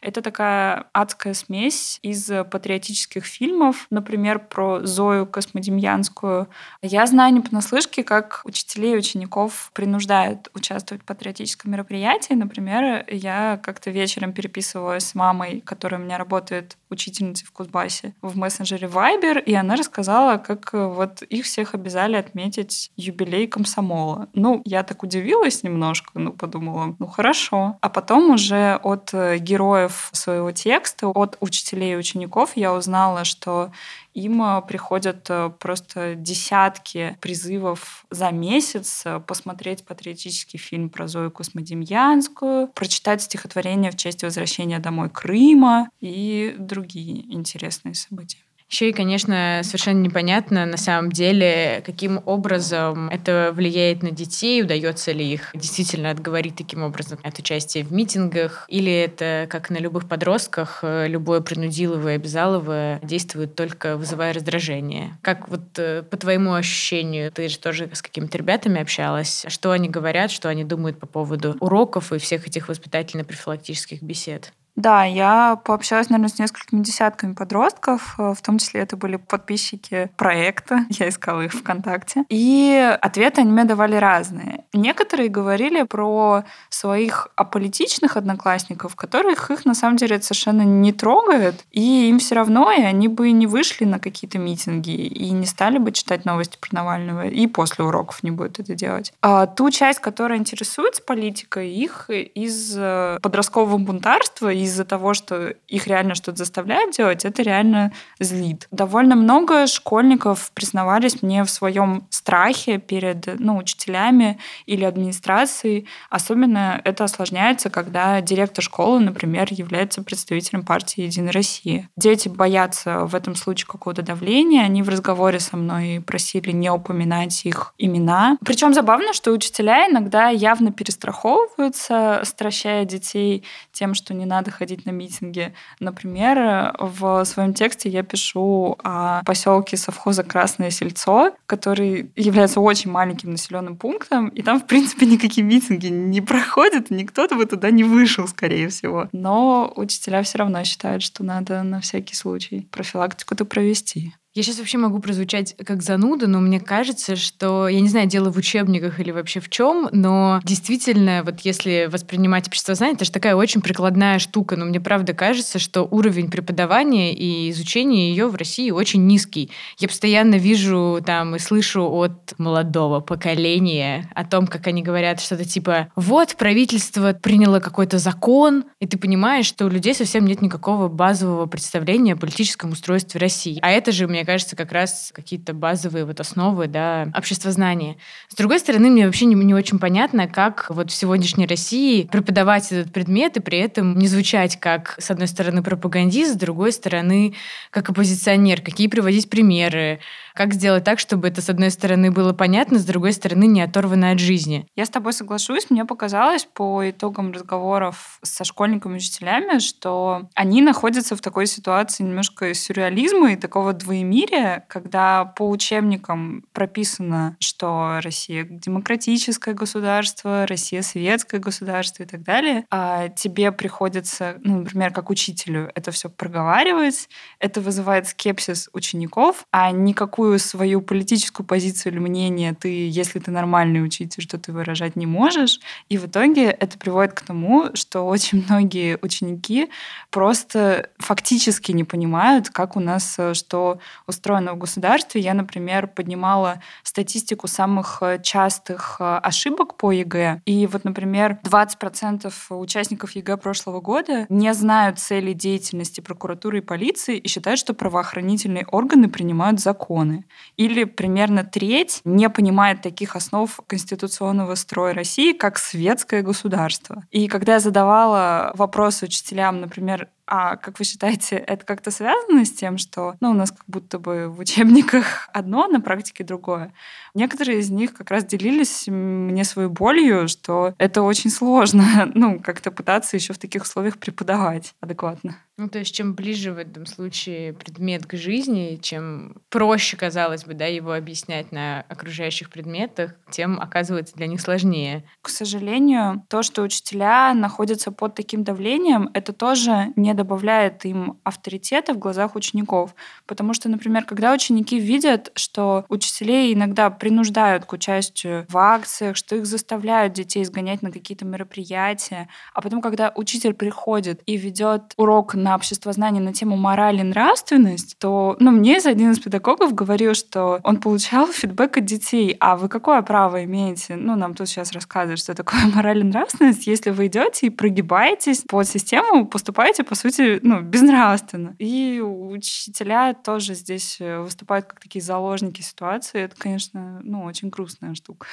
это 0.00 0.22
такая 0.22 0.86
адская 0.92 1.34
смесь 1.34 1.98
из 2.02 2.26
патриотических 2.26 3.24
фильмов, 3.24 3.86
например, 3.90 4.38
про 4.38 4.84
Зою 4.84 5.26
Космодемьянскую. 5.26 6.48
Я 6.82 7.06
знаю 7.06 7.34
не 7.34 7.40
понаслышке, 7.40 8.02
как 8.02 8.42
учителей 8.44 8.94
и 8.94 8.98
учеников 8.98 9.70
принуждают 9.74 10.50
участвовать 10.54 11.02
в 11.02 11.06
патриотическом 11.06 11.72
мероприятии. 11.72 12.34
Например, 12.34 13.04
я 13.08 13.60
как-то 13.62 13.90
вечером 13.90 14.32
переписывалась 14.32 15.06
с 15.06 15.14
мамой, 15.14 15.60
которая 15.60 16.00
у 16.00 16.04
меня 16.04 16.18
работает 16.18 16.76
учительницей 16.90 17.46
в 17.46 17.52
Кузбассе, 17.52 18.14
в 18.20 18.36
мессенджере 18.36 18.62
мессенджере 18.62 18.88
Viber, 18.88 19.42
и 19.42 19.54
она 19.54 19.76
рассказала, 19.76 20.38
как 20.38 20.74
э, 20.74 20.86
вот 20.86 21.22
их 21.22 21.44
всех 21.44 21.74
обязали 21.74 22.16
отметить 22.16 22.90
юбилей 22.96 23.46
комсомола. 23.46 24.28
Ну, 24.34 24.62
я 24.64 24.82
так 24.82 25.02
удивилась 25.02 25.62
немножко, 25.62 26.10
ну, 26.14 26.32
подумала, 26.32 26.94
ну, 26.98 27.06
хорошо. 27.06 27.76
А 27.80 27.88
потом 27.88 28.30
уже 28.30 28.78
от 28.82 29.10
э, 29.12 29.21
героев 29.38 30.10
своего 30.12 30.52
текста, 30.52 31.08
от 31.08 31.36
учителей 31.40 31.92
и 31.92 31.96
учеников 31.96 32.52
я 32.56 32.72
узнала, 32.74 33.24
что 33.24 33.72
им 34.14 34.42
э, 34.42 34.62
приходят 34.62 35.30
просто 35.58 36.14
десятки 36.14 37.16
призывов 37.20 38.04
за 38.10 38.30
месяц 38.30 39.04
посмотреть 39.26 39.84
патриотический 39.84 40.58
фильм 40.58 40.90
про 40.90 41.08
Зою 41.08 41.30
Космодемьянскую, 41.30 42.68
прочитать 42.68 43.22
стихотворение 43.22 43.90
в 43.90 43.96
честь 43.96 44.22
возвращения 44.22 44.78
домой 44.78 45.10
Крыма 45.10 45.88
и 46.00 46.54
другие 46.58 47.32
интересные 47.32 47.94
события. 47.94 48.38
Еще 48.72 48.88
и, 48.88 48.92
конечно, 48.94 49.60
совершенно 49.64 50.00
непонятно 50.00 50.64
на 50.64 50.78
самом 50.78 51.12
деле, 51.12 51.82
каким 51.84 52.22
образом 52.24 53.10
это 53.10 53.52
влияет 53.54 54.02
на 54.02 54.12
детей, 54.12 54.62
удается 54.62 55.12
ли 55.12 55.30
их 55.30 55.50
действительно 55.52 56.08
отговорить 56.08 56.56
таким 56.56 56.82
образом 56.82 57.18
от 57.22 57.38
участия 57.38 57.84
в 57.84 57.92
митингах, 57.92 58.64
или 58.68 58.90
это, 58.90 59.46
как 59.50 59.68
на 59.68 59.76
любых 59.76 60.08
подростках, 60.08 60.82
любое 60.82 61.42
принудиловое, 61.42 62.14
обязаловое 62.14 62.98
действует 63.02 63.54
только 63.54 63.98
вызывая 63.98 64.32
раздражение. 64.32 65.18
Как 65.20 65.50
вот 65.50 65.78
э, 65.78 66.02
по 66.02 66.16
твоему 66.16 66.54
ощущению, 66.54 67.30
ты 67.30 67.50
же 67.50 67.58
тоже 67.58 67.90
с 67.92 68.00
какими-то 68.00 68.38
ребятами 68.38 68.80
общалась, 68.80 69.44
что 69.48 69.72
они 69.72 69.90
говорят, 69.90 70.30
что 70.30 70.48
они 70.48 70.64
думают 70.64 70.98
по 70.98 71.06
поводу 71.06 71.58
уроков 71.60 72.10
и 72.10 72.18
всех 72.18 72.48
этих 72.48 72.70
воспитательно-профилактических 72.70 74.02
бесед? 74.02 74.54
Да, 74.74 75.04
я 75.04 75.56
пообщалась, 75.64 76.08
наверное, 76.08 76.30
с 76.30 76.38
несколькими 76.38 76.82
десятками 76.82 77.34
подростков, 77.34 78.14
э, 78.18 78.32
в 78.34 78.40
том 78.40 78.58
числе 78.58 78.80
это 78.80 78.96
были 78.96 79.16
подписчики 79.16 80.10
проекта, 80.16 80.86
я 80.90 81.08
искала 81.08 81.42
их 81.42 81.52
ВКонтакте. 81.52 82.24
И 82.30 82.96
ответы 83.00 83.42
они 83.42 83.50
мне 83.50 83.64
давали 83.64 83.96
разные. 83.96 84.64
Некоторые 84.72 85.28
говорили 85.28 85.82
про 85.82 86.44
своих 86.70 87.28
аполитичных 87.36 88.16
одноклассников, 88.16 88.96
которых 88.96 89.50
их 89.50 89.66
на 89.66 89.74
самом 89.74 89.96
деле 89.96 90.20
совершенно 90.22 90.62
не 90.62 90.92
трогает, 90.92 91.66
и 91.70 92.08
им 92.08 92.18
все 92.18 92.34
равно, 92.34 92.72
и 92.72 92.80
они 92.82 93.08
бы 93.08 93.30
не 93.32 93.46
вышли 93.46 93.84
на 93.84 93.98
какие-то 93.98 94.38
митинги, 94.38 94.90
и 94.90 95.30
не 95.30 95.46
стали 95.46 95.76
бы 95.78 95.92
читать 95.92 96.24
новости 96.24 96.56
про 96.58 96.74
Навального, 96.76 97.26
и 97.26 97.46
после 97.46 97.84
уроков 97.84 98.22
не 98.22 98.30
будут 98.30 98.58
это 98.58 98.74
делать. 98.74 99.12
А 99.20 99.46
ту 99.46 99.70
часть, 99.70 99.98
которая 99.98 100.38
интересуется 100.38 101.02
политикой, 101.02 101.70
их 101.70 102.08
из 102.08 102.74
э, 102.78 103.18
подросткового 103.20 103.76
бунтарства, 103.76 104.48
из-за 104.64 104.84
того, 104.84 105.14
что 105.14 105.54
их 105.68 105.86
реально 105.86 106.14
что-то 106.14 106.38
заставляют 106.38 106.96
делать, 106.96 107.24
это 107.24 107.42
реально 107.42 107.92
злит. 108.20 108.68
Довольно 108.70 109.16
много 109.16 109.66
школьников 109.66 110.50
признавались 110.52 111.22
мне 111.22 111.44
в 111.44 111.50
своем 111.50 112.06
страхе 112.10 112.78
перед 112.78 113.38
ну, 113.40 113.56
учителями 113.56 114.38
или 114.66 114.84
администрацией. 114.84 115.88
Особенно 116.10 116.80
это 116.84 117.04
осложняется, 117.04 117.70
когда 117.70 118.20
директор 118.20 118.62
школы, 118.62 119.00
например, 119.00 119.48
является 119.50 120.02
представителем 120.02 120.64
партии 120.64 121.02
«Единая 121.02 121.32
Россия». 121.32 121.88
Дети 121.96 122.28
боятся 122.28 123.04
в 123.06 123.14
этом 123.14 123.34
случае 123.34 123.66
какого-то 123.66 124.02
давления. 124.02 124.62
Они 124.62 124.82
в 124.82 124.88
разговоре 124.88 125.40
со 125.40 125.56
мной 125.56 126.02
просили 126.06 126.52
не 126.52 126.70
упоминать 126.70 127.44
их 127.44 127.74
имена. 127.78 128.38
Причем 128.44 128.74
забавно, 128.74 129.12
что 129.12 129.32
учителя 129.32 129.88
иногда 129.88 130.28
явно 130.28 130.72
перестраховываются, 130.72 132.20
стращая 132.24 132.84
детей 132.84 133.44
тем, 133.72 133.94
что 133.94 134.14
не 134.14 134.26
надо 134.26 134.50
ходить 134.52 134.86
на 134.86 134.90
митинги. 134.90 135.52
Например, 135.80 136.74
в 136.78 137.24
своем 137.24 137.54
тексте 137.54 137.88
я 137.88 138.02
пишу 138.02 138.78
о 138.82 139.22
поселке 139.24 139.76
совхоза 139.76 140.22
Красное 140.22 140.70
Сельцо, 140.70 141.34
который 141.46 142.10
является 142.16 142.60
очень 142.60 142.90
маленьким 142.90 143.30
населенным 143.30 143.76
пунктом, 143.76 144.28
и 144.28 144.42
там, 144.42 144.60
в 144.60 144.66
принципе, 144.66 145.06
никакие 145.06 145.46
митинги 145.46 145.88
не 145.88 146.20
проходят, 146.20 146.90
никто 146.90 147.28
бы 147.28 147.46
туда 147.46 147.70
не 147.70 147.84
вышел, 147.84 148.28
скорее 148.28 148.68
всего. 148.68 149.08
Но 149.12 149.72
учителя 149.76 150.22
все 150.22 150.38
равно 150.38 150.62
считают, 150.64 151.02
что 151.02 151.24
надо 151.24 151.62
на 151.62 151.80
всякий 151.80 152.14
случай 152.14 152.68
профилактику-то 152.70 153.44
провести. 153.44 154.14
Я 154.34 154.42
сейчас 154.42 154.58
вообще 154.58 154.78
могу 154.78 154.98
прозвучать 154.98 155.54
как 155.62 155.82
зануда, 155.82 156.26
но 156.26 156.40
мне 156.40 156.58
кажется, 156.58 157.16
что, 157.16 157.68
я 157.68 157.80
не 157.80 157.88
знаю, 157.90 158.06
дело 158.08 158.32
в 158.32 158.38
учебниках 158.38 158.98
или 158.98 159.10
вообще 159.10 159.40
в 159.40 159.50
чем, 159.50 159.90
но 159.92 160.40
действительно, 160.42 161.22
вот 161.22 161.40
если 161.40 161.86
воспринимать 161.92 162.48
общество 162.48 162.74
знания, 162.74 162.94
это 162.94 163.04
же 163.04 163.12
такая 163.12 163.36
очень 163.36 163.60
прикладная 163.60 164.18
штука, 164.18 164.56
но 164.56 164.64
мне 164.64 164.80
правда 164.80 165.12
кажется, 165.12 165.58
что 165.58 165.82
уровень 165.82 166.30
преподавания 166.30 167.12
и 167.14 167.50
изучения 167.50 168.08
ее 168.08 168.26
в 168.28 168.34
России 168.34 168.70
очень 168.70 169.06
низкий. 169.06 169.50
Я 169.78 169.88
постоянно 169.88 170.36
вижу 170.36 171.02
там 171.04 171.36
и 171.36 171.38
слышу 171.38 171.82
от 171.82 172.32
молодого 172.38 173.00
поколения 173.00 174.10
о 174.14 174.24
том, 174.24 174.46
как 174.46 174.66
они 174.66 174.82
говорят 174.82 175.20
что-то 175.20 175.44
типа 175.44 175.88
«вот, 175.94 176.36
правительство 176.36 177.12
приняло 177.12 177.60
какой-то 177.60 177.98
закон», 177.98 178.64
и 178.80 178.86
ты 178.86 178.96
понимаешь, 178.96 179.44
что 179.44 179.66
у 179.66 179.68
людей 179.68 179.94
совсем 179.94 180.24
нет 180.24 180.40
никакого 180.40 180.88
базового 180.88 181.44
представления 181.44 182.14
о 182.14 182.16
политическом 182.16 182.70
устройстве 182.70 183.20
России. 183.20 183.58
А 183.60 183.70
это 183.70 183.92
же, 183.92 184.08
мне 184.08 184.21
мне 184.22 184.26
кажется, 184.26 184.54
как 184.54 184.70
раз 184.70 185.10
какие-то 185.12 185.52
базовые 185.52 186.04
вот 186.04 186.20
основы, 186.20 186.68
да, 186.68 187.08
обществознания. 187.12 187.96
С 188.28 188.36
другой 188.36 188.60
стороны, 188.60 188.88
мне 188.88 189.06
вообще 189.06 189.24
не, 189.24 189.34
не 189.34 189.52
очень 189.52 189.80
понятно, 189.80 190.28
как 190.28 190.66
вот 190.68 190.92
в 190.92 190.94
сегодняшней 190.94 191.44
России 191.44 192.04
преподавать 192.04 192.70
этот 192.70 192.92
предмет 192.92 193.36
и 193.36 193.40
при 193.40 193.58
этом 193.58 193.98
не 193.98 194.06
звучать 194.06 194.60
как, 194.60 194.94
с 195.00 195.10
одной 195.10 195.26
стороны, 195.26 195.64
пропагандист, 195.64 196.34
с 196.34 196.36
другой 196.36 196.70
стороны, 196.70 197.34
как 197.70 197.90
оппозиционер, 197.90 198.60
какие 198.60 198.86
приводить 198.86 199.28
примеры, 199.28 199.98
как 200.34 200.54
сделать 200.54 200.84
так, 200.84 200.98
чтобы 200.98 201.28
это, 201.28 201.42
с 201.42 201.50
одной 201.50 201.70
стороны, 201.70 202.10
было 202.10 202.32
понятно, 202.32 202.78
с 202.78 202.84
другой 202.84 203.12
стороны, 203.12 203.46
не 203.46 203.62
оторвано 203.62 204.10
от 204.12 204.18
жизни? 204.18 204.66
Я 204.76 204.86
с 204.86 204.90
тобой 204.90 205.12
соглашусь. 205.12 205.70
Мне 205.70 205.84
показалось 205.84 206.46
по 206.52 206.88
итогам 206.88 207.32
разговоров 207.32 208.18
со 208.22 208.44
школьниками 208.44 208.94
и 208.94 208.96
учителями, 208.96 209.58
что 209.58 210.28
они 210.34 210.62
находятся 210.62 211.16
в 211.16 211.20
такой 211.20 211.46
ситуации 211.46 212.02
немножко 212.02 212.54
сюрреализма 212.54 213.32
и 213.32 213.36
такого 213.36 213.72
двоемирия, 213.72 214.64
когда 214.68 215.24
по 215.24 215.48
учебникам 215.48 216.44
прописано, 216.52 217.36
что 217.40 218.00
Россия 218.02 218.44
демократическое 218.44 219.54
государство, 219.54 220.46
Россия 220.46 220.82
светское 220.82 221.40
государство 221.40 222.02
и 222.02 222.06
так 222.06 222.22
далее, 222.22 222.64
а 222.70 223.08
тебе 223.08 223.52
приходится, 223.52 224.36
ну, 224.42 224.60
например, 224.60 224.92
как 224.92 225.10
учителю, 225.10 225.70
это 225.74 225.90
все 225.90 226.08
проговаривать, 226.08 227.08
это 227.38 227.60
вызывает 227.60 228.08
скепсис 228.08 228.68
учеников, 228.72 229.44
а 229.50 229.70
никакую 229.70 230.21
никакую 230.22 230.38
свою 230.38 230.80
политическую 230.80 231.44
позицию 231.44 231.92
или 231.92 231.98
мнение 231.98 232.54
ты, 232.54 232.88
если 232.88 233.18
ты 233.18 233.30
нормальный 233.30 233.84
учитель, 233.84 234.22
что 234.22 234.38
ты 234.38 234.52
выражать 234.52 234.96
не 234.96 235.06
можешь. 235.06 235.58
И 235.88 235.98
в 235.98 236.06
итоге 236.06 236.44
это 236.44 236.78
приводит 236.78 237.12
к 237.12 237.22
тому, 237.22 237.70
что 237.74 238.02
очень 238.02 238.44
многие 238.48 238.98
ученики 239.02 239.68
просто 240.10 240.90
фактически 240.98 241.72
не 241.72 241.84
понимают, 241.84 242.50
как 242.50 242.76
у 242.76 242.80
нас 242.80 243.16
э, 243.18 243.34
что 243.34 243.78
устроено 244.06 244.54
в 244.54 244.58
государстве. 244.58 245.20
Я, 245.20 245.34
например, 245.34 245.88
поднимала 245.88 246.60
статистику 246.84 247.48
самых 247.48 247.98
э, 248.02 248.20
частых 248.22 248.96
э, 249.00 249.18
ошибок 249.22 249.76
по 249.76 249.90
ЕГЭ. 249.90 250.42
И 250.46 250.66
вот, 250.66 250.84
например, 250.84 251.38
20% 251.42 252.32
участников 252.50 253.16
ЕГЭ 253.16 253.36
прошлого 253.38 253.80
года 253.80 254.26
не 254.28 254.54
знают 254.54 254.98
цели 254.98 255.32
деятельности 255.32 256.00
прокуратуры 256.00 256.58
и 256.58 256.60
полиции 256.60 257.16
и 257.16 257.28
считают, 257.28 257.58
что 257.58 257.74
правоохранительные 257.74 258.66
органы 258.66 259.08
принимают 259.08 259.58
законы 259.60 260.11
законы. 260.12 260.24
Или 260.56 260.84
примерно 260.84 261.44
треть 261.44 262.00
не 262.04 262.28
понимает 262.28 262.82
таких 262.82 263.16
основ 263.16 263.60
конституционного 263.66 264.54
строя 264.54 264.94
России, 264.94 265.32
как 265.32 265.58
светское 265.58 266.22
государство. 266.22 267.04
И 267.10 267.28
когда 267.28 267.54
я 267.54 267.60
задавала 267.60 268.52
вопросы 268.54 269.06
учителям, 269.06 269.60
например, 269.60 270.08
а 270.26 270.56
как 270.56 270.78
вы 270.78 270.84
считаете, 270.84 271.36
это 271.36 271.64
как-то 271.64 271.90
связано 271.90 272.44
с 272.44 272.52
тем, 272.52 272.78
что 272.78 273.16
ну, 273.20 273.30
у 273.30 273.34
нас 273.34 273.50
как 273.50 273.64
будто 273.66 273.98
бы 273.98 274.28
в 274.28 274.38
учебниках 274.38 275.28
одно, 275.32 275.66
на 275.66 275.80
практике 275.80 276.24
другое? 276.24 276.72
Некоторые 277.14 277.58
из 277.58 277.70
них 277.70 277.94
как 277.94 278.10
раз 278.10 278.24
делились 278.24 278.86
мне 278.86 279.44
своей 279.44 279.68
болью, 279.68 280.28
что 280.28 280.74
это 280.78 281.02
очень 281.02 281.30
сложно, 281.30 282.10
ну, 282.14 282.40
как-то 282.40 282.70
пытаться 282.70 283.16
еще 283.16 283.32
в 283.32 283.38
таких 283.38 283.62
условиях 283.62 283.98
преподавать 283.98 284.74
адекватно. 284.80 285.36
Ну, 285.58 285.68
то 285.68 285.78
есть, 285.78 285.94
чем 285.94 286.14
ближе 286.14 286.52
в 286.52 286.58
этом 286.58 286.86
случае 286.86 287.52
предмет 287.52 288.06
к 288.06 288.16
жизни, 288.16 288.78
чем 288.80 289.36
проще, 289.50 289.98
казалось 289.98 290.44
бы, 290.44 290.54
да, 290.54 290.66
его 290.66 290.92
объяснять 290.92 291.52
на 291.52 291.84
окружающих 291.88 292.48
предметах, 292.48 293.14
тем 293.30 293.60
оказывается 293.60 294.16
для 294.16 294.26
них 294.26 294.40
сложнее. 294.40 295.04
К 295.20 295.28
сожалению, 295.28 296.24
то, 296.28 296.42
что 296.42 296.62
учителя 296.62 297.34
находятся 297.34 297.92
под 297.92 298.14
таким 298.14 298.44
давлением, 298.44 299.10
это 299.12 299.32
тоже 299.32 299.92
не 299.94 300.11
добавляет 300.14 300.84
им 300.84 301.18
авторитета 301.24 301.94
в 301.94 301.98
глазах 301.98 302.34
учеников. 302.34 302.94
Потому 303.26 303.54
что, 303.54 303.68
например, 303.68 304.04
когда 304.04 304.32
ученики 304.32 304.78
видят, 304.78 305.32
что 305.34 305.84
учителей 305.88 306.52
иногда 306.54 306.90
принуждают 306.90 307.64
к 307.64 307.72
участию 307.72 308.46
в 308.48 308.56
акциях, 308.58 309.16
что 309.16 309.36
их 309.36 309.46
заставляют 309.46 310.12
детей 310.12 310.44
сгонять 310.44 310.82
на 310.82 310.90
какие-то 310.90 311.24
мероприятия, 311.24 312.28
а 312.54 312.60
потом, 312.60 312.80
когда 312.80 313.12
учитель 313.14 313.54
приходит 313.54 314.22
и 314.26 314.36
ведет 314.36 314.92
урок 314.96 315.34
на 315.34 315.54
обществознание 315.54 316.22
на 316.22 316.32
тему 316.32 316.56
мораль 316.56 317.00
и 317.00 317.02
нравственность, 317.02 317.96
то 317.98 318.36
ну, 318.38 318.50
мне 318.50 318.78
один 318.78 319.12
из 319.12 319.20
педагогов 319.20 319.74
говорил, 319.74 320.14
что 320.14 320.60
он 320.64 320.78
получал 320.78 321.26
фидбэк 321.32 321.78
от 321.78 321.84
детей. 321.84 322.36
А 322.40 322.56
вы 322.56 322.68
какое 322.68 323.02
право 323.02 323.44
имеете? 323.44 323.96
Ну, 323.96 324.16
нам 324.16 324.34
тут 324.34 324.48
сейчас 324.48 324.72
рассказывают, 324.72 325.20
что 325.20 325.34
такое 325.34 325.60
мораль 325.74 326.00
и 326.00 326.04
нравственность, 326.04 326.66
если 326.66 326.90
вы 326.90 327.06
идете 327.06 327.46
и 327.46 327.50
прогибаетесь 327.50 328.42
под 328.48 328.66
систему, 328.66 329.26
поступаете, 329.26 329.84
по 329.84 329.94
сути, 330.02 330.40
ну, 330.42 330.62
безнравственно. 330.62 331.54
И 331.58 332.00
учителя 332.00 333.14
тоже 333.14 333.54
здесь 333.54 334.00
э, 334.00 334.18
выступают 334.18 334.66
как 334.66 334.80
такие 334.80 335.02
заложники 335.02 335.62
ситуации. 335.62 336.22
Это, 336.22 336.36
конечно, 336.36 337.00
ну, 337.02 337.24
очень 337.24 337.48
грустная 337.48 337.94
штука. 337.94 338.26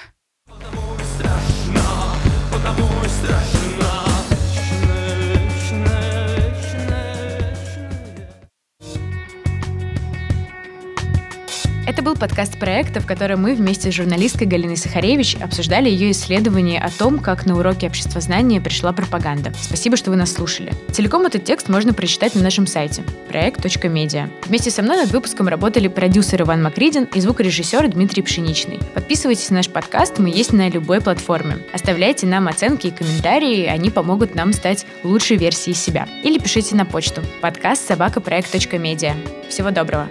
Потому 0.45 0.81
страшно, 1.15 1.81
потому 2.51 2.87
страшно. 3.05 3.88
Это 11.89 12.03
был 12.03 12.15
подкаст 12.15 12.59
проекта, 12.59 12.99
в 12.99 13.07
котором 13.07 13.41
мы 13.41 13.55
вместе 13.55 13.91
с 13.91 13.95
журналисткой 13.95 14.45
Галиной 14.45 14.77
Сахаревич 14.77 15.35
обсуждали 15.41 15.89
ее 15.89 16.11
исследование 16.11 16.79
о 16.79 16.91
том, 16.91 17.17
как 17.17 17.47
на 17.47 17.57
уроке 17.57 17.87
обществознания 17.87 18.61
пришла 18.61 18.93
пропаганда. 18.93 19.51
Спасибо, 19.59 19.97
что 19.97 20.11
вы 20.11 20.15
нас 20.15 20.31
слушали. 20.31 20.71
Целиком 20.91 21.25
этот 21.25 21.45
текст 21.45 21.67
можно 21.67 21.91
прочитать 21.91 22.35
на 22.35 22.43
нашем 22.43 22.67
сайте 22.67 23.01
проект.медиа. 23.27 24.29
Вместе 24.45 24.69
со 24.69 24.83
мной 24.83 24.97
над 24.97 25.09
выпуском 25.09 25.47
работали 25.47 25.87
продюсер 25.87 26.43
Иван 26.43 26.61
Макридин 26.61 27.05
и 27.05 27.19
звукорежиссер 27.19 27.87
Дмитрий 27.87 28.21
Пшеничный. 28.21 28.77
Подписывайтесь 28.93 29.49
на 29.49 29.55
наш 29.55 29.69
подкаст, 29.69 30.19
мы 30.19 30.29
есть 30.29 30.53
на 30.53 30.69
любой 30.69 31.01
платформе. 31.01 31.57
Оставляйте 31.73 32.27
нам 32.27 32.47
оценки 32.47 32.85
и 32.85 32.91
комментарии, 32.91 33.65
они 33.65 33.89
помогут 33.89 34.35
нам 34.35 34.53
стать 34.53 34.85
лучшей 35.03 35.37
версией 35.37 35.75
себя. 35.75 36.07
Или 36.23 36.37
пишите 36.37 36.75
на 36.75 36.85
почту 36.85 37.23
подкаст 37.41 37.87
собакапроект.медиа. 37.87 39.15
Всего 39.49 39.71
доброго! 39.71 40.07